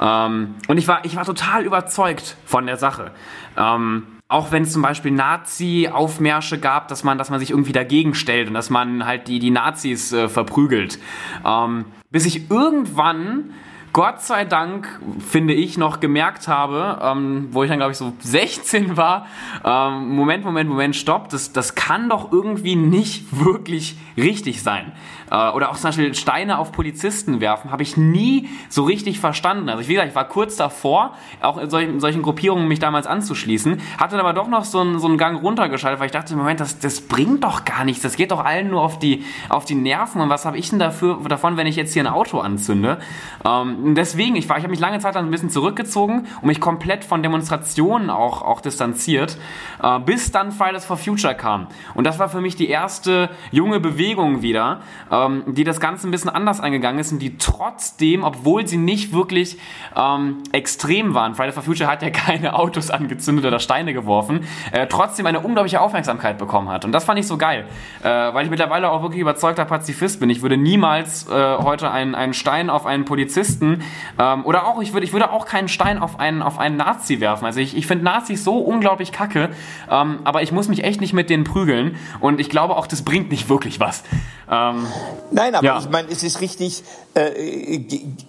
Ähm, 0.01 0.55
und 0.67 0.77
ich 0.77 0.87
war, 0.87 1.05
ich 1.05 1.15
war 1.15 1.25
total 1.25 1.63
überzeugt 1.63 2.35
von 2.45 2.65
der 2.65 2.77
Sache. 2.77 3.11
Ähm, 3.57 4.18
auch 4.29 4.51
wenn 4.51 4.63
es 4.63 4.71
zum 4.71 4.83
Beispiel 4.83 5.11
Nazi-Aufmärsche 5.11 6.59
gab, 6.59 6.87
dass 6.87 7.03
man, 7.03 7.17
dass 7.17 7.31
man 7.31 7.39
sich 7.39 7.49
irgendwie 7.49 7.71
dagegen 7.71 8.13
stellt 8.13 8.47
und 8.47 8.53
dass 8.53 8.69
man 8.69 9.05
halt 9.05 9.27
die, 9.27 9.39
die 9.39 9.49
Nazis 9.49 10.13
äh, 10.13 10.29
verprügelt. 10.29 10.99
Ähm, 11.43 11.85
bis 12.11 12.27
ich 12.27 12.49
irgendwann 12.51 13.55
Gott 13.91 14.21
sei 14.21 14.45
Dank, 14.45 14.99
finde 15.27 15.55
ich, 15.55 15.79
noch 15.79 15.99
gemerkt 15.99 16.47
habe, 16.47 16.99
ähm, 17.01 17.47
wo 17.51 17.63
ich 17.63 17.69
dann, 17.69 17.79
glaube 17.79 17.93
ich, 17.93 17.97
so 17.97 18.13
16 18.19 18.97
war, 18.97 19.25
ähm, 19.65 20.09
Moment, 20.15 20.45
Moment, 20.45 20.69
Moment, 20.69 20.95
stopp, 20.95 21.29
das, 21.29 21.51
das 21.51 21.73
kann 21.73 22.07
doch 22.07 22.31
irgendwie 22.31 22.75
nicht 22.75 23.43
wirklich 23.43 23.97
richtig 24.15 24.61
sein. 24.61 24.91
Äh, 25.31 25.49
oder 25.51 25.69
auch 25.69 25.75
zum 25.75 25.89
Beispiel 25.89 26.13
Steine 26.15 26.57
auf 26.57 26.71
Polizisten 26.71 27.41
werfen, 27.41 27.71
habe 27.71 27.83
ich 27.83 27.97
nie 27.97 28.49
so 28.69 28.83
richtig 28.83 29.19
verstanden. 29.19 29.69
Also, 29.69 29.87
wie 29.87 29.93
gesagt, 29.93 30.09
ich 30.09 30.15
war 30.15 30.27
kurz 30.27 30.55
davor, 30.55 31.13
auch 31.41 31.57
in 31.57 31.69
solchen, 31.69 31.93
in 31.93 31.99
solchen 31.99 32.21
Gruppierungen 32.21 32.67
mich 32.67 32.79
damals 32.79 33.07
anzuschließen, 33.07 33.81
hatte 33.97 34.17
dann 34.17 34.25
aber 34.25 34.33
doch 34.33 34.47
noch 34.47 34.63
so 34.65 34.79
einen, 34.79 34.99
so 34.99 35.07
einen 35.07 35.17
Gang 35.17 35.41
runtergeschaltet, 35.41 35.99
weil 35.99 36.07
ich 36.07 36.11
dachte, 36.11 36.35
Moment, 36.35 36.59
das, 36.59 36.79
das 36.79 37.01
bringt 37.01 37.43
doch 37.43 37.65
gar 37.65 37.85
nichts, 37.85 38.01
das 38.01 38.15
geht 38.15 38.31
doch 38.31 38.43
allen 38.43 38.69
nur 38.69 38.81
auf 38.81 38.99
die, 38.99 39.23
auf 39.49 39.65
die 39.65 39.75
Nerven 39.75 40.21
und 40.21 40.29
was 40.29 40.45
habe 40.45 40.57
ich 40.57 40.69
denn 40.69 40.79
dafür, 40.79 41.19
davon, 41.27 41.57
wenn 41.57 41.67
ich 41.67 41.75
jetzt 41.75 41.93
hier 41.93 42.03
ein 42.03 42.07
Auto 42.07 42.39
anzünde? 42.39 42.99
Ähm, 43.45 43.95
deswegen, 43.95 44.35
ich, 44.35 44.45
ich 44.45 44.51
habe 44.51 44.67
mich 44.67 44.79
lange 44.79 44.99
Zeit 44.99 45.15
dann 45.15 45.25
ein 45.25 45.31
bisschen 45.31 45.49
zurückgezogen 45.49 46.27
und 46.41 46.47
mich 46.47 46.59
komplett 46.59 47.05
von 47.05 47.23
Demonstrationen 47.23 48.09
auch, 48.09 48.41
auch 48.41 48.61
distanziert, 48.61 49.37
äh, 49.81 49.99
bis 49.99 50.31
dann 50.31 50.51
Fridays 50.51 50.85
for 50.85 50.97
Future 50.97 51.35
kam. 51.35 51.67
Und 51.93 52.05
das 52.05 52.19
war 52.19 52.29
für 52.29 52.41
mich 52.41 52.55
die 52.55 52.69
erste 52.69 53.29
junge 53.51 53.79
Bewegung 53.79 54.41
wieder, 54.41 54.81
ähm, 55.25 55.43
die 55.47 55.63
das 55.63 55.79
Ganze 55.79 56.07
ein 56.07 56.11
bisschen 56.11 56.29
anders 56.29 56.59
eingegangen 56.59 56.99
ist 56.99 57.11
und 57.11 57.19
die 57.19 57.37
trotzdem, 57.37 58.23
obwohl 58.23 58.67
sie 58.67 58.77
nicht 58.77 59.13
wirklich 59.13 59.57
ähm, 59.95 60.37
extrem 60.51 61.13
waren, 61.13 61.35
Fridays 61.35 61.55
for 61.55 61.63
Future 61.63 61.89
hat 61.89 62.01
ja 62.01 62.09
keine 62.11 62.55
Autos 62.55 62.91
angezündet 62.91 63.45
oder 63.45 63.59
Steine 63.59 63.93
geworfen, 63.93 64.47
äh, 64.71 64.87
trotzdem 64.87 65.25
eine 65.25 65.39
unglaubliche 65.39 65.81
Aufmerksamkeit 65.81 66.37
bekommen 66.37 66.69
hat. 66.69 66.85
Und 66.85 66.91
das 66.91 67.05
fand 67.05 67.19
ich 67.19 67.27
so 67.27 67.37
geil, 67.37 67.65
äh, 68.01 68.07
weil 68.07 68.45
ich 68.45 68.49
mittlerweile 68.49 68.91
auch 68.91 69.01
wirklich 69.01 69.21
überzeugter 69.21 69.65
Pazifist 69.65 70.19
bin. 70.19 70.29
Ich 70.29 70.41
würde 70.41 70.57
niemals 70.57 71.27
äh, 71.27 71.57
heute 71.57 71.91
einen, 71.91 72.15
einen 72.15 72.33
Stein 72.33 72.69
auf 72.69 72.85
einen 72.85 73.05
Polizisten 73.05 73.83
ähm, 74.17 74.45
oder 74.45 74.67
auch, 74.67 74.81
ich 74.81 74.93
würde, 74.93 75.05
ich 75.05 75.13
würde 75.13 75.31
auch 75.31 75.45
keinen 75.45 75.67
Stein 75.67 75.99
auf 75.99 76.19
einen, 76.19 76.41
auf 76.41 76.59
einen 76.59 76.77
Nazi 76.77 77.19
werfen. 77.19 77.45
Also 77.45 77.59
ich, 77.59 77.75
ich 77.75 77.87
finde 77.87 78.05
Nazis 78.05 78.43
so 78.43 78.57
unglaublich 78.57 79.11
kacke, 79.11 79.49
ähm, 79.89 80.19
aber 80.23 80.41
ich 80.41 80.51
muss 80.51 80.67
mich 80.67 80.83
echt 80.83 81.01
nicht 81.01 81.13
mit 81.13 81.29
denen 81.29 81.43
prügeln. 81.43 81.95
Und 82.19 82.39
ich 82.39 82.49
glaube 82.49 82.75
auch, 82.75 82.87
das 82.87 83.03
bringt 83.03 83.31
nicht 83.31 83.49
wirklich 83.49 83.79
was. 83.79 84.03
Ähm, 84.49 84.85
Nein, 85.31 85.55
aber 85.55 85.65
ja. 85.65 85.79
ich 85.79 85.89
meine, 85.89 86.09
es 86.09 86.23
ist 86.23 86.41
richtig, 86.41 86.83
äh, 87.13 87.79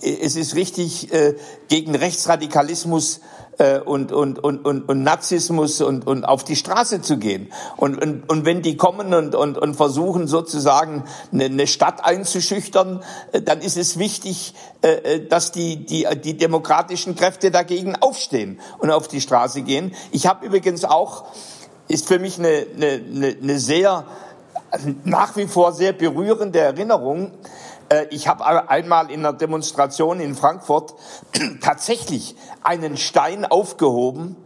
es 0.02 0.36
ist 0.36 0.54
richtig, 0.54 1.12
äh, 1.12 1.34
gegen 1.68 1.94
Rechtsradikalismus 1.94 3.20
äh, 3.60 3.78
und, 3.78 4.10
und, 4.10 4.38
und, 4.42 4.64
und, 4.64 4.88
und 4.88 5.02
Nazismus 5.02 5.80
und, 5.80 6.06
und 6.06 6.24
auf 6.24 6.44
die 6.44 6.56
Straße 6.56 7.02
zu 7.02 7.18
gehen. 7.18 7.52
Und, 7.76 8.02
und, 8.02 8.28
und 8.28 8.44
wenn 8.44 8.62
die 8.62 8.76
kommen 8.76 9.12
und, 9.12 9.34
und, 9.34 9.58
und 9.58 9.74
versuchen 9.74 10.26
sozusagen 10.26 11.04
eine, 11.32 11.44
eine 11.44 11.66
Stadt 11.66 12.04
einzuschüchtern, 12.04 13.02
äh, 13.32 13.42
dann 13.42 13.60
ist 13.60 13.76
es 13.76 13.98
wichtig, 13.98 14.54
äh, 14.82 14.88
äh, 14.88 15.26
dass 15.28 15.52
die, 15.52 15.84
die, 15.84 16.06
die 16.24 16.36
demokratischen 16.36 17.14
Kräfte 17.14 17.50
dagegen 17.50 17.96
aufstehen 17.96 18.60
und 18.78 18.90
auf 18.90 19.08
die 19.08 19.20
Straße 19.20 19.62
gehen. 19.62 19.94
Ich 20.10 20.26
habe 20.26 20.46
übrigens 20.46 20.84
auch, 20.84 21.24
ist 21.86 22.08
für 22.08 22.18
mich 22.18 22.38
eine, 22.38 22.66
eine, 22.76 23.36
eine 23.42 23.58
sehr, 23.58 24.06
nach 25.04 25.36
wie 25.36 25.46
vor 25.46 25.72
sehr 25.72 25.92
berührende 25.92 26.60
Erinnerung, 26.60 27.32
äh, 27.90 28.06
ich 28.10 28.28
habe 28.28 28.68
einmal 28.68 29.10
in 29.10 29.20
einer 29.20 29.32
Demonstration 29.32 30.20
in 30.20 30.34
Frankfurt 30.34 30.94
tatsächlich 31.60 32.36
einen 32.62 32.96
Stein 32.96 33.44
aufgehoben 33.44 34.36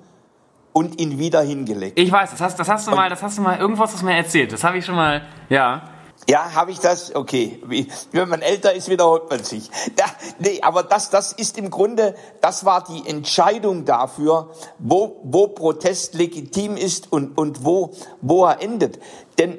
und 0.72 1.00
ihn 1.00 1.18
wieder 1.18 1.42
hingelegt. 1.42 1.98
Ich 1.98 2.10
weiß, 2.10 2.32
das 2.32 2.40
hast, 2.40 2.58
das 2.58 2.68
hast 2.68 2.86
du 2.88 2.90
mal, 2.90 3.08
das 3.08 3.22
hast 3.22 3.38
du 3.38 3.42
mal 3.42 3.58
irgendwas 3.58 3.92
hast 3.92 4.02
du 4.02 4.06
mir 4.06 4.16
erzählt. 4.16 4.52
Das 4.52 4.64
habe 4.64 4.78
ich 4.78 4.84
schon 4.84 4.96
mal, 4.96 5.22
ja. 5.48 5.90
Ja, 6.28 6.54
habe 6.54 6.70
ich 6.70 6.78
das? 6.78 7.14
Okay. 7.14 7.60
Wenn 8.12 8.28
man 8.28 8.40
älter 8.40 8.72
ist, 8.72 8.88
wiederholt 8.88 9.28
man 9.28 9.44
sich. 9.44 9.70
Ja, 9.98 10.06
nee, 10.38 10.60
aber 10.62 10.82
das, 10.82 11.10
das 11.10 11.32
ist 11.32 11.58
im 11.58 11.70
Grunde, 11.70 12.14
das 12.40 12.64
war 12.64 12.82
die 12.82 13.06
Entscheidung 13.06 13.84
dafür, 13.84 14.50
wo, 14.78 15.20
wo 15.22 15.48
Protest 15.48 16.14
legitim 16.14 16.76
ist 16.76 17.12
und, 17.12 17.36
und 17.36 17.64
wo, 17.64 17.92
wo 18.22 18.46
er 18.46 18.62
endet. 18.62 18.98
Denn 19.38 19.58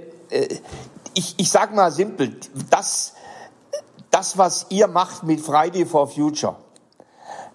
ich, 1.13 1.35
ich 1.37 1.49
sage 1.49 1.75
mal 1.75 1.91
simpel, 1.91 2.35
das, 2.69 3.13
das, 4.11 4.37
was 4.37 4.67
ihr 4.69 4.87
macht 4.87 5.23
mit 5.23 5.41
Friday 5.41 5.85
for 5.85 6.07
Future, 6.07 6.57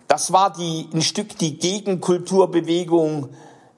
das 0.09 0.33
war 0.33 0.53
die, 0.53 0.89
ein 0.93 1.03
Stück 1.03 1.39
die 1.39 1.59
Gegenkulturbewegung 1.59 3.29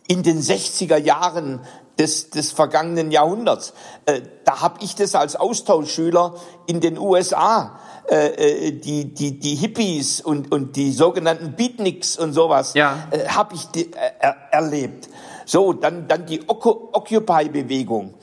in 0.08 0.22
den 0.22 0.40
60er 0.40 0.96
Jahren 0.96 1.60
des, 1.98 2.30
des 2.30 2.52
vergangenen 2.52 3.10
Jahrhunderts. 3.10 3.74
Äh, 4.06 4.22
da 4.44 4.62
habe 4.62 4.82
ich 4.82 4.94
das 4.94 5.14
als 5.14 5.36
Austauschschüler 5.36 6.34
in 6.66 6.80
den 6.80 6.98
USA, 6.98 7.78
äh, 8.08 8.68
äh, 8.68 8.72
die, 8.72 9.12
die, 9.12 9.38
die 9.38 9.54
Hippies 9.56 10.20
und, 10.20 10.50
und 10.52 10.76
die 10.76 10.92
sogenannten 10.92 11.54
Beatniks 11.54 12.16
und 12.16 12.32
sowas, 12.32 12.74
ja. 12.74 12.96
äh, 13.10 13.28
habe 13.28 13.54
ich 13.54 13.66
die, 13.66 13.92
äh, 13.92 14.32
erlebt. 14.50 15.08
So, 15.44 15.72
dann, 15.72 16.08
dann 16.08 16.24
die 16.24 16.48
Occupy-Bewegung 16.48 18.14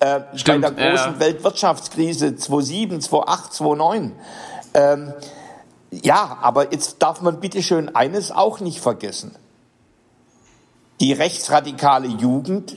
äh, 0.00 0.20
bei 0.46 0.58
der 0.58 0.70
großen 0.70 1.14
ja. 1.14 1.20
Weltwirtschaftskrise 1.20 2.36
2007, 2.36 3.00
2008, 3.00 3.52
2009. 3.52 4.12
Ähm, 4.74 5.12
ja, 5.90 6.38
aber 6.42 6.72
jetzt 6.72 7.02
darf 7.02 7.20
man 7.20 7.40
bitte 7.40 7.62
schön 7.62 7.94
eines 7.94 8.30
auch 8.30 8.60
nicht 8.60 8.80
vergessen. 8.80 9.34
Die 11.00 11.12
rechtsradikale 11.12 12.08
Jugend 12.08 12.76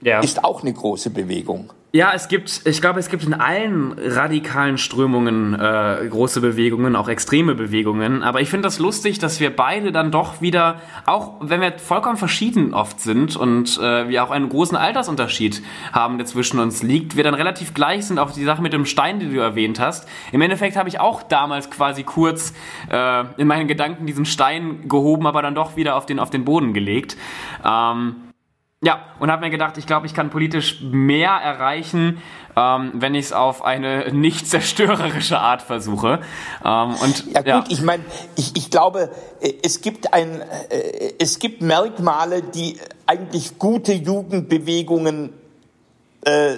ja. 0.00 0.20
ist 0.20 0.44
auch 0.44 0.62
eine 0.62 0.72
große 0.72 1.10
Bewegung. 1.10 1.72
Ja, 1.92 2.12
es 2.14 2.28
gibt, 2.28 2.62
ich 2.66 2.80
glaube, 2.80 3.00
es 3.00 3.08
gibt 3.08 3.24
in 3.24 3.34
allen 3.34 3.96
radikalen 3.98 4.78
Strömungen 4.78 5.54
äh, 5.54 6.06
große 6.08 6.40
Bewegungen, 6.40 6.94
auch 6.94 7.08
extreme 7.08 7.56
Bewegungen. 7.56 8.22
Aber 8.22 8.40
ich 8.40 8.48
finde 8.48 8.66
das 8.66 8.78
lustig, 8.78 9.18
dass 9.18 9.40
wir 9.40 9.54
beide 9.54 9.90
dann 9.90 10.12
doch 10.12 10.40
wieder, 10.40 10.80
auch 11.04 11.34
wenn 11.40 11.60
wir 11.60 11.80
vollkommen 11.80 12.16
verschieden 12.16 12.74
oft 12.74 13.00
sind 13.00 13.34
und 13.34 13.76
äh, 13.82 14.08
wir 14.08 14.22
auch 14.22 14.30
einen 14.30 14.48
großen 14.48 14.76
Altersunterschied 14.76 15.64
haben, 15.92 16.18
der 16.18 16.28
zwischen 16.28 16.60
uns 16.60 16.84
liegt, 16.84 17.16
wir 17.16 17.24
dann 17.24 17.34
relativ 17.34 17.74
gleich 17.74 18.06
sind. 18.06 18.20
Auch 18.20 18.30
die 18.30 18.44
Sache 18.44 18.62
mit 18.62 18.72
dem 18.72 18.86
Stein, 18.86 19.18
die 19.18 19.28
du 19.28 19.40
erwähnt 19.40 19.80
hast. 19.80 20.08
Im 20.30 20.42
Endeffekt 20.42 20.76
habe 20.76 20.88
ich 20.88 21.00
auch 21.00 21.24
damals 21.24 21.72
quasi 21.72 22.04
kurz 22.04 22.54
äh, 22.88 23.24
in 23.36 23.48
meinen 23.48 23.66
Gedanken 23.66 24.06
diesen 24.06 24.26
Stein 24.26 24.88
gehoben, 24.88 25.26
aber 25.26 25.42
dann 25.42 25.56
doch 25.56 25.74
wieder 25.74 25.96
auf 25.96 26.06
den 26.06 26.20
auf 26.20 26.30
den 26.30 26.44
Boden 26.44 26.72
gelegt. 26.72 27.16
Ähm, 27.64 28.14
ja, 28.82 29.04
und 29.18 29.30
habe 29.30 29.44
mir 29.44 29.50
gedacht, 29.50 29.76
ich 29.76 29.86
glaube, 29.86 30.06
ich 30.06 30.14
kann 30.14 30.30
politisch 30.30 30.80
mehr 30.80 31.32
erreichen, 31.32 32.22
ähm, 32.56 32.92
wenn 32.94 33.14
ich 33.14 33.26
es 33.26 33.32
auf 33.34 33.62
eine 33.62 34.10
nicht 34.10 34.48
zerstörerische 34.48 35.38
Art 35.38 35.60
versuche. 35.60 36.20
Ähm, 36.64 36.94
und, 36.94 37.26
ja 37.26 37.40
gut, 37.40 37.46
ja. 37.46 37.64
ich 37.68 37.82
meine, 37.82 38.02
ich, 38.36 38.56
ich 38.56 38.70
glaube, 38.70 39.10
äh, 39.40 39.52
es 39.62 39.82
gibt 39.82 40.14
ein, 40.14 40.40
äh, 40.40 41.12
es 41.18 41.38
gibt 41.38 41.60
Merkmale, 41.60 42.40
die 42.42 42.78
eigentlich 43.06 43.58
gute 43.58 43.92
Jugendbewegungen 43.92 45.34
äh, 46.24 46.54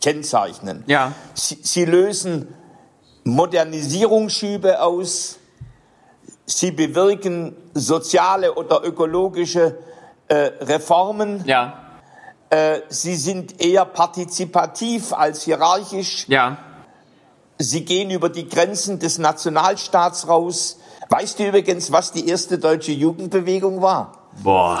kennzeichnen. 0.00 0.82
Ja. 0.88 1.12
Sie, 1.34 1.58
sie 1.62 1.84
lösen 1.84 2.48
Modernisierungsschübe 3.22 4.82
aus. 4.82 5.38
Sie 6.46 6.72
bewirken 6.72 7.54
soziale 7.74 8.54
oder 8.54 8.82
ökologische 8.82 9.78
äh, 10.30 10.52
Reformen. 10.60 11.44
Ja. 11.44 11.74
Äh, 12.50 12.80
sie 12.88 13.16
sind 13.16 13.60
eher 13.60 13.84
partizipativ 13.84 15.12
als 15.12 15.42
hierarchisch. 15.42 16.26
Ja. 16.28 16.58
Sie 17.58 17.84
gehen 17.84 18.10
über 18.10 18.28
die 18.28 18.48
Grenzen 18.48 18.98
des 18.98 19.18
Nationalstaats 19.18 20.28
raus. 20.28 20.78
Weißt 21.08 21.38
du 21.38 21.48
übrigens, 21.48 21.92
was 21.92 22.12
die 22.12 22.28
erste 22.28 22.58
deutsche 22.58 22.92
Jugendbewegung 22.92 23.82
war? 23.82 24.28
Boah. 24.42 24.80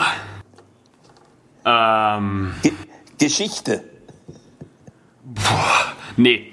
Ähm. 1.64 2.54
Ge 2.62 2.72
Geschichte. 3.18 3.84
Boah. 5.24 5.92
Nee. 6.16 6.52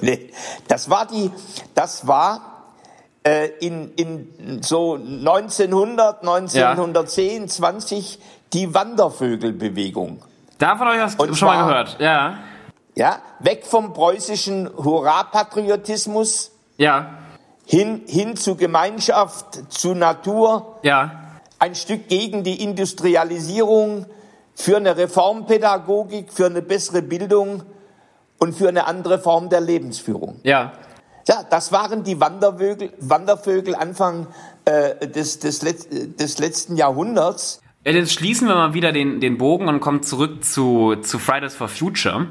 nee. 0.00 0.30
Das 0.66 0.88
war 0.90 1.06
die, 1.06 1.30
das 1.74 2.06
war 2.06 2.49
in, 3.60 3.92
in 3.94 4.62
so 4.62 4.94
1900, 4.94 6.20
1910, 6.20 7.42
ja. 7.42 7.46
20 7.48 8.18
die 8.52 8.74
Wandervögelbewegung. 8.74 10.22
Davon 10.58 10.88
habe 10.88 10.96
ich 10.96 11.16
das 11.16 11.38
schon 11.38 11.48
mal 11.48 11.66
gehört, 11.66 11.96
ja. 12.00 12.38
Ja, 12.94 13.18
weg 13.38 13.64
vom 13.64 13.92
preußischen 13.92 14.68
Hurra-Patriotismus. 14.76 16.50
Ja. 16.76 17.18
Hin, 17.64 18.02
hin 18.06 18.36
zu 18.36 18.56
Gemeinschaft, 18.56 19.72
zu 19.72 19.94
Natur. 19.94 20.78
Ja. 20.82 21.12
Ein 21.58 21.74
Stück 21.74 22.08
gegen 22.08 22.42
die 22.42 22.62
Industrialisierung, 22.62 24.06
für 24.60 24.76
eine 24.76 24.96
Reformpädagogik, 24.96 26.32
für 26.32 26.46
eine 26.46 26.62
bessere 26.62 27.02
Bildung 27.02 27.62
und 28.38 28.54
für 28.54 28.68
eine 28.68 28.86
andere 28.86 29.18
Form 29.18 29.48
der 29.48 29.60
Lebensführung. 29.60 30.40
Ja. 30.42 30.72
Ja, 31.28 31.44
das 31.48 31.72
waren 31.72 32.04
die 32.04 32.20
Wandervögel, 32.20 32.92
Wandervögel 32.98 33.74
Anfang 33.74 34.26
äh, 34.64 35.06
des, 35.06 35.38
des, 35.38 35.60
des 35.60 36.38
letzten 36.38 36.76
Jahrhunderts. 36.76 37.60
Jetzt 37.84 38.12
schließen 38.12 38.46
wir 38.46 38.56
mal 38.56 38.74
wieder 38.74 38.92
den, 38.92 39.20
den 39.20 39.38
Bogen 39.38 39.68
und 39.68 39.80
kommen 39.80 40.02
zurück 40.02 40.44
zu, 40.44 40.96
zu 40.96 41.18
Fridays 41.18 41.54
for 41.54 41.68
Future. 41.68 42.26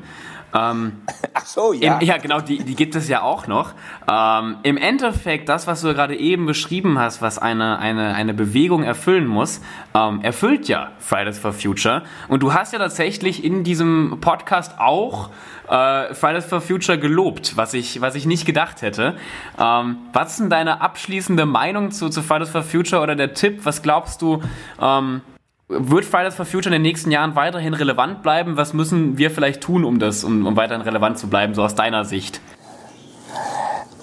Ähm, 0.53 1.01
Ach 1.33 1.45
so, 1.45 1.73
ja. 1.73 1.97
Im, 1.97 2.07
ja, 2.07 2.17
genau, 2.17 2.41
die, 2.41 2.63
die 2.63 2.75
gibt 2.75 2.95
es 2.95 3.07
ja 3.07 3.21
auch 3.21 3.47
noch. 3.47 3.73
Ähm, 4.11 4.57
Im 4.63 4.77
Endeffekt, 4.77 5.49
das, 5.49 5.67
was 5.67 5.81
du 5.81 5.93
gerade 5.93 6.15
eben 6.15 6.45
beschrieben 6.45 6.97
hast, 6.97 7.21
was 7.21 7.37
eine, 7.37 7.79
eine, 7.79 8.15
eine 8.15 8.33
Bewegung 8.33 8.83
erfüllen 8.83 9.27
muss, 9.27 9.61
ähm, 9.93 10.21
erfüllt 10.21 10.67
ja 10.67 10.91
Fridays 10.99 11.37
for 11.37 11.53
Future. 11.53 12.03
Und 12.27 12.41
du 12.41 12.53
hast 12.53 12.73
ja 12.73 12.79
tatsächlich 12.79 13.43
in 13.43 13.63
diesem 13.63 14.17
Podcast 14.21 14.79
auch 14.79 15.29
äh, 15.69 16.13
Fridays 16.13 16.45
for 16.45 16.61
Future 16.61 16.97
gelobt, 16.97 17.55
was 17.55 17.73
ich, 17.73 18.01
was 18.01 18.15
ich 18.15 18.25
nicht 18.25 18.45
gedacht 18.45 18.81
hätte. 18.81 19.15
Ähm, 19.59 19.97
was 20.13 20.31
ist 20.31 20.39
denn 20.39 20.49
deine 20.49 20.81
abschließende 20.81 21.45
Meinung 21.45 21.91
zu, 21.91 22.09
zu 22.09 22.23
Fridays 22.23 22.49
for 22.49 22.63
Future 22.63 23.01
oder 23.01 23.15
der 23.15 23.33
Tipp? 23.33 23.61
Was 23.63 23.81
glaubst 23.81 24.21
du, 24.21 24.41
ähm, 24.81 25.21
wird 25.69 26.03
Fridays 26.03 26.35
for 26.35 26.45
Future 26.45 26.75
in 26.75 26.81
den 26.81 26.81
nächsten 26.81 27.11
Jahren 27.11 27.35
weiterhin 27.35 27.73
relevant 27.73 28.23
bleiben? 28.23 28.57
Was 28.57 28.73
müssen 28.73 29.17
wir 29.17 29.31
vielleicht 29.31 29.61
tun, 29.61 29.85
um 29.85 29.99
das, 29.99 30.23
um, 30.23 30.45
um 30.45 30.55
weiterhin 30.55 30.81
relevant 30.81 31.19
zu 31.19 31.27
bleiben, 31.27 31.53
so 31.53 31.63
aus 31.63 31.75
deiner 31.75 32.05
Sicht? 32.05 32.41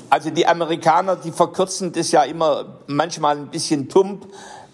Also 0.09 0.31
die 0.31 0.47
Amerikaner, 0.47 1.17
die 1.17 1.33
verkürzen 1.33 1.93
das 1.93 2.13
ja 2.13 2.23
immer 2.23 2.79
manchmal 2.87 3.37
ein 3.37 3.49
bisschen 3.49 3.89
tump, 3.89 4.27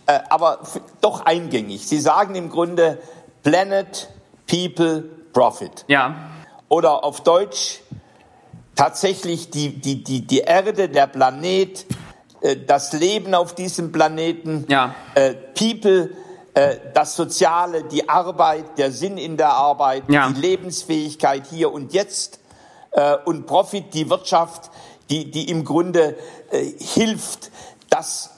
äh, 0.06 0.20
aber 0.28 0.58
doch 1.00 1.24
eingängig. 1.24 1.86
Sie 1.86 1.98
sagen 1.98 2.34
im 2.34 2.50
Grunde 2.50 2.98
Planet, 3.42 4.10
People, 4.46 5.04
Profit. 5.32 5.86
Ja. 5.88 6.14
Oder 6.68 7.04
auf 7.04 7.22
Deutsch 7.22 7.80
tatsächlich 8.76 9.50
die, 9.50 9.80
die, 9.80 10.04
die, 10.04 10.26
die 10.26 10.40
Erde, 10.40 10.90
der 10.90 11.06
Planet, 11.06 11.86
äh, 12.42 12.56
das 12.66 12.92
Leben 12.92 13.34
auf 13.34 13.54
diesem 13.54 13.92
Planeten, 13.92 14.66
ja. 14.68 14.94
äh, 15.14 15.32
People, 15.32 16.10
äh, 16.54 16.76
das 16.92 17.16
Soziale, 17.16 17.84
die 17.84 18.08
Arbeit, 18.08 18.78
der 18.78 18.90
Sinn 18.90 19.16
in 19.16 19.36
der 19.36 19.52
Arbeit, 19.52 20.04
ja. 20.08 20.28
die 20.30 20.40
Lebensfähigkeit 20.40 21.46
hier 21.46 21.72
und 21.72 21.92
jetzt 21.92 22.40
äh, 22.90 23.16
und 23.24 23.46
Profit, 23.46 23.94
die 23.94 24.10
Wirtschaft, 24.10 24.70
die, 25.10 25.30
die 25.30 25.48
im 25.50 25.64
Grunde 25.64 26.16
äh, 26.50 26.64
hilft, 26.78 27.50
dass 27.90 28.30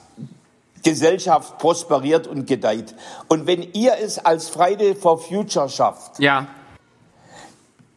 Gesellschaft 0.83 1.57
prosperiert 1.57 2.27
und 2.27 2.45
gedeiht. 2.45 2.93
Und 3.27 3.47
wenn 3.47 3.63
ihr 3.73 3.95
es 3.99 4.19
als 4.19 4.49
Friday 4.49 4.95
for 4.95 5.17
Future 5.17 5.67
schafft, 5.67 6.19
ja. 6.19 6.47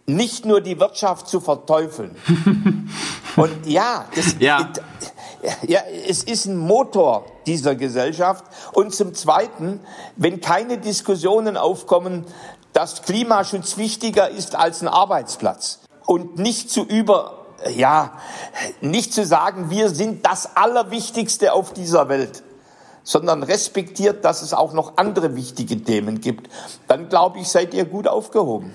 Nicht 0.09 0.47
nur 0.47 0.61
die 0.61 0.81
Wirtschaft 0.81 1.29
zu 1.29 1.41
verteufeln, 1.41 2.17
und 3.37 3.67
ja, 3.67 4.07
das, 4.15 4.37
ja. 4.39 4.71
Ja, 5.63 5.81
es 6.09 6.25
ist 6.25 6.47
ein 6.47 6.57
Motor 6.57 7.25
dieser 7.47 7.77
Gesellschaft. 7.77 8.45
Und 8.73 8.93
zum 8.93 9.15
Zweiten, 9.15 9.79
wenn 10.17 10.41
keine 10.41 10.79
Diskussionen 10.79 11.57
aufkommen, 11.57 12.25
dass 12.73 13.03
Klimaschutz 13.03 13.77
wichtiger 13.77 14.29
ist 14.29 14.57
als 14.57 14.83
ein 14.83 14.89
Arbeitsplatz 14.89 15.79
und 16.07 16.39
nicht 16.39 16.71
zu 16.71 16.83
über, 16.83 17.47
ja, 17.75 18.13
nicht 18.81 19.13
zu 19.15 19.25
sagen, 19.25 19.71
wir 19.71 19.91
sind 19.91 20.27
das 20.27 20.57
Allerwichtigste 20.57 21.53
auf 21.53 21.73
dieser 21.73 22.09
Welt, 22.09 22.43
sondern 23.05 23.43
respektiert, 23.43 24.25
dass 24.25 24.43
es 24.43 24.55
auch 24.55 24.73
noch 24.73 24.97
andere 24.97 25.37
wichtige 25.37 25.83
Themen 25.83 26.21
gibt, 26.21 26.51
dann 26.89 27.09
glaube 27.09 27.39
ich, 27.39 27.49
seid 27.49 27.75
ihr 27.75 27.85
gut 27.85 28.09
aufgehoben. 28.09 28.75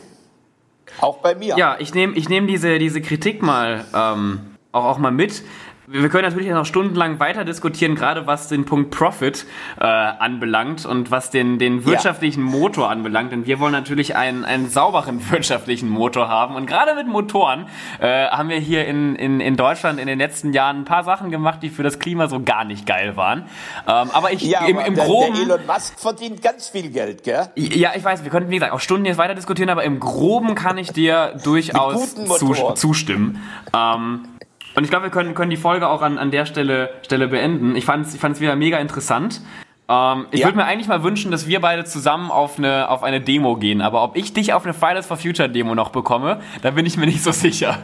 Auch 1.02 1.18
bei 1.18 1.36
mir. 1.36 1.58
Ja, 1.58 1.78
ich 1.80 1.94
nehme 1.94 2.16
ich 2.16 2.30
nehm 2.30 2.48
diese, 2.48 2.80
diese 2.80 3.02
Kritik 3.02 3.42
mal 3.42 3.86
ähm, 3.94 4.40
auch, 4.72 4.86
auch 4.86 4.98
mal 4.98 5.12
mit. 5.12 5.44
Wir 5.86 6.08
können 6.08 6.24
natürlich 6.24 6.50
noch 6.50 6.66
stundenlang 6.66 7.20
weiter 7.20 7.44
diskutieren, 7.44 7.96
gerade 7.96 8.26
was 8.26 8.48
den 8.48 8.64
Punkt 8.64 8.90
Profit 8.92 9.46
äh, 9.80 9.84
anbelangt 9.84 10.86
und 10.86 11.12
was 11.12 11.30
den, 11.30 11.60
den 11.60 11.86
wirtschaftlichen 11.86 12.46
ja. 12.46 12.52
Motor 12.58 12.90
anbelangt. 12.90 13.34
Denn 13.34 13.46
wir 13.46 13.60
wollen 13.60 13.74
natürlich 13.74 14.16
einen, 14.16 14.46
einen 14.46 14.70
sauberen 14.70 15.20
wirtschaftlichen 15.32 15.90
Motor 15.90 16.30
haben. 16.30 16.56
Und 16.56 16.68
gerade 16.68 16.96
mit 16.96 17.08
Motoren 17.08 17.66
äh, 18.00 18.28
haben 18.28 18.48
wir 18.48 18.60
hier 18.60 18.86
in, 18.88 19.16
in, 19.16 19.42
in 19.42 19.58
Deutschland 19.58 20.00
in 20.00 20.08
den 20.08 20.20
letzten 20.20 20.54
Jahren 20.54 20.82
ein 20.82 20.86
paar 20.86 21.04
Sachen 21.04 21.32
gemacht, 21.32 21.60
die 21.62 21.70
für 21.70 21.84
das 21.84 22.00
Klima 22.00 22.28
so 22.28 22.42
gar 22.42 22.64
nicht 22.64 22.86
geil 22.86 23.18
waren. 23.18 23.40
Ähm, 23.86 24.10
aber 24.14 24.32
ich 24.32 24.42
ja, 24.42 24.66
im, 24.66 24.80
im 24.80 24.96
der, 24.96 25.06
Groben. 25.06 25.34
Der 25.34 25.44
Elon 25.44 25.66
Musk 25.68 26.00
verdient 26.00 26.42
ganz 26.42 26.70
viel 26.70 26.92
Geld, 26.92 27.24
gell? 27.24 27.50
Ja, 27.56 27.92
ich 27.94 28.04
weiß, 28.04 28.24
wir 28.24 28.32
könnten, 28.32 28.50
wie 28.50 28.56
gesagt, 28.56 28.72
auch 28.72 28.80
Stunden 28.80 29.06
jetzt 29.06 29.18
weiter 29.18 29.36
diskutieren, 29.36 29.70
aber 29.70 29.84
im 29.84 30.00
Groben 30.00 30.56
kann 30.56 30.78
ich 30.78 30.94
dir 30.94 31.36
durchaus 31.44 32.16
zu, 32.16 32.54
zustimmen. 32.76 33.44
Ähm, 33.76 34.30
und 34.76 34.84
ich 34.84 34.90
glaube, 34.90 35.06
wir 35.06 35.12
können, 35.12 35.36
können 35.36 35.52
die 35.52 35.58
Folge 35.58 35.88
auch 35.88 36.02
an, 36.02 36.18
an 36.18 36.32
der 36.32 36.46
Stelle, 36.46 36.90
Stelle 37.04 37.28
beenden. 37.28 37.76
Ich 37.76 37.86
fand 37.86 38.08
es 38.08 38.14
ich 38.14 38.20
fand's 38.20 38.40
wieder 38.40 38.56
mega 38.56 38.80
interessant. 38.80 39.42
Ähm, 39.88 40.28
ich 40.32 40.42
ja. 40.42 40.48
würde 40.48 40.58
mir 40.58 40.66
eigentlich 40.66 40.88
mal 40.88 41.04
wünschen, 41.04 41.32
dass 41.32 41.48
wir 41.48 41.60
beide 41.62 41.84
zusammen 41.86 42.32
auf 42.32 42.58
eine, 42.58 42.90
auf 42.90 43.04
eine 43.04 43.22
Demo 43.22 43.58
gehen. 43.58 43.82
Aber 43.82 44.04
ob 44.04 44.16
ich 44.16 44.34
dich 44.34 44.54
auf 44.54 44.64
eine 44.64 44.74
Fridays 44.74 45.06
for 45.06 45.18
Future 45.18 45.50
Demo 45.50 45.76
noch 45.76 45.90
bekomme, 45.90 46.42
da 46.62 46.72
bin 46.72 46.86
ich 46.86 46.98
mir 46.98 47.06
nicht 47.06 47.24
so 47.24 47.32
sicher. 47.32 47.80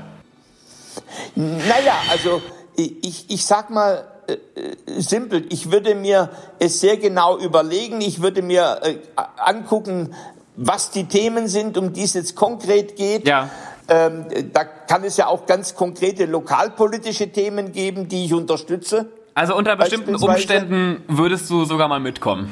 Naja, 1.35 1.93
also 2.11 2.41
ich, 2.75 3.29
ich 3.29 3.45
sag 3.45 3.69
mal 3.69 4.05
äh, 4.27 4.33
äh, 4.61 5.01
simpel, 5.01 5.45
ich 5.49 5.71
würde 5.71 5.95
mir 5.95 6.29
es 6.59 6.79
sehr 6.79 6.97
genau 6.97 7.37
überlegen. 7.37 8.01
Ich 8.01 8.21
würde 8.21 8.41
mir 8.41 8.79
äh, 8.83 8.95
angucken, 9.37 10.13
was 10.55 10.91
die 10.91 11.05
Themen 11.05 11.47
sind, 11.47 11.77
um 11.77 11.93
die 11.93 12.03
es 12.03 12.13
jetzt 12.13 12.35
konkret 12.35 12.95
geht. 12.95 13.27
Ja. 13.27 13.49
Ähm, 13.89 14.25
da 14.53 14.63
kann 14.63 15.03
es 15.03 15.17
ja 15.17 15.27
auch 15.27 15.45
ganz 15.45 15.75
konkrete 15.75 16.25
lokalpolitische 16.25 17.31
Themen 17.31 17.71
geben, 17.71 18.07
die 18.07 18.25
ich 18.25 18.33
unterstütze. 18.33 19.11
Also 19.33 19.55
unter 19.55 19.75
bestimmten 19.75 20.15
Umständen 20.15 21.03
würdest 21.07 21.49
du 21.49 21.65
sogar 21.65 21.87
mal 21.87 21.99
mitkommen. 21.99 22.51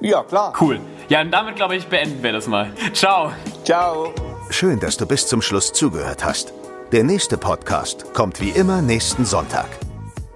Ja, 0.00 0.22
klar. 0.22 0.54
Cool. 0.60 0.80
Ja, 1.08 1.20
und 1.20 1.30
damit, 1.30 1.56
glaube 1.56 1.76
ich, 1.76 1.86
beenden 1.86 2.22
wir 2.22 2.32
das 2.32 2.46
mal. 2.46 2.72
Ciao. 2.94 3.32
Ciao. 3.64 4.12
Schön, 4.48 4.80
dass 4.80 4.96
du 4.96 5.06
bis 5.06 5.26
zum 5.26 5.42
Schluss 5.42 5.72
zugehört 5.72 6.24
hast. 6.24 6.52
Der 6.92 7.04
nächste 7.04 7.36
Podcast 7.36 8.12
kommt 8.14 8.40
wie 8.40 8.50
immer 8.50 8.82
nächsten 8.82 9.24
Sonntag. 9.24 9.68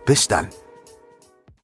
Bis 0.05 0.29
dann. 0.29 0.49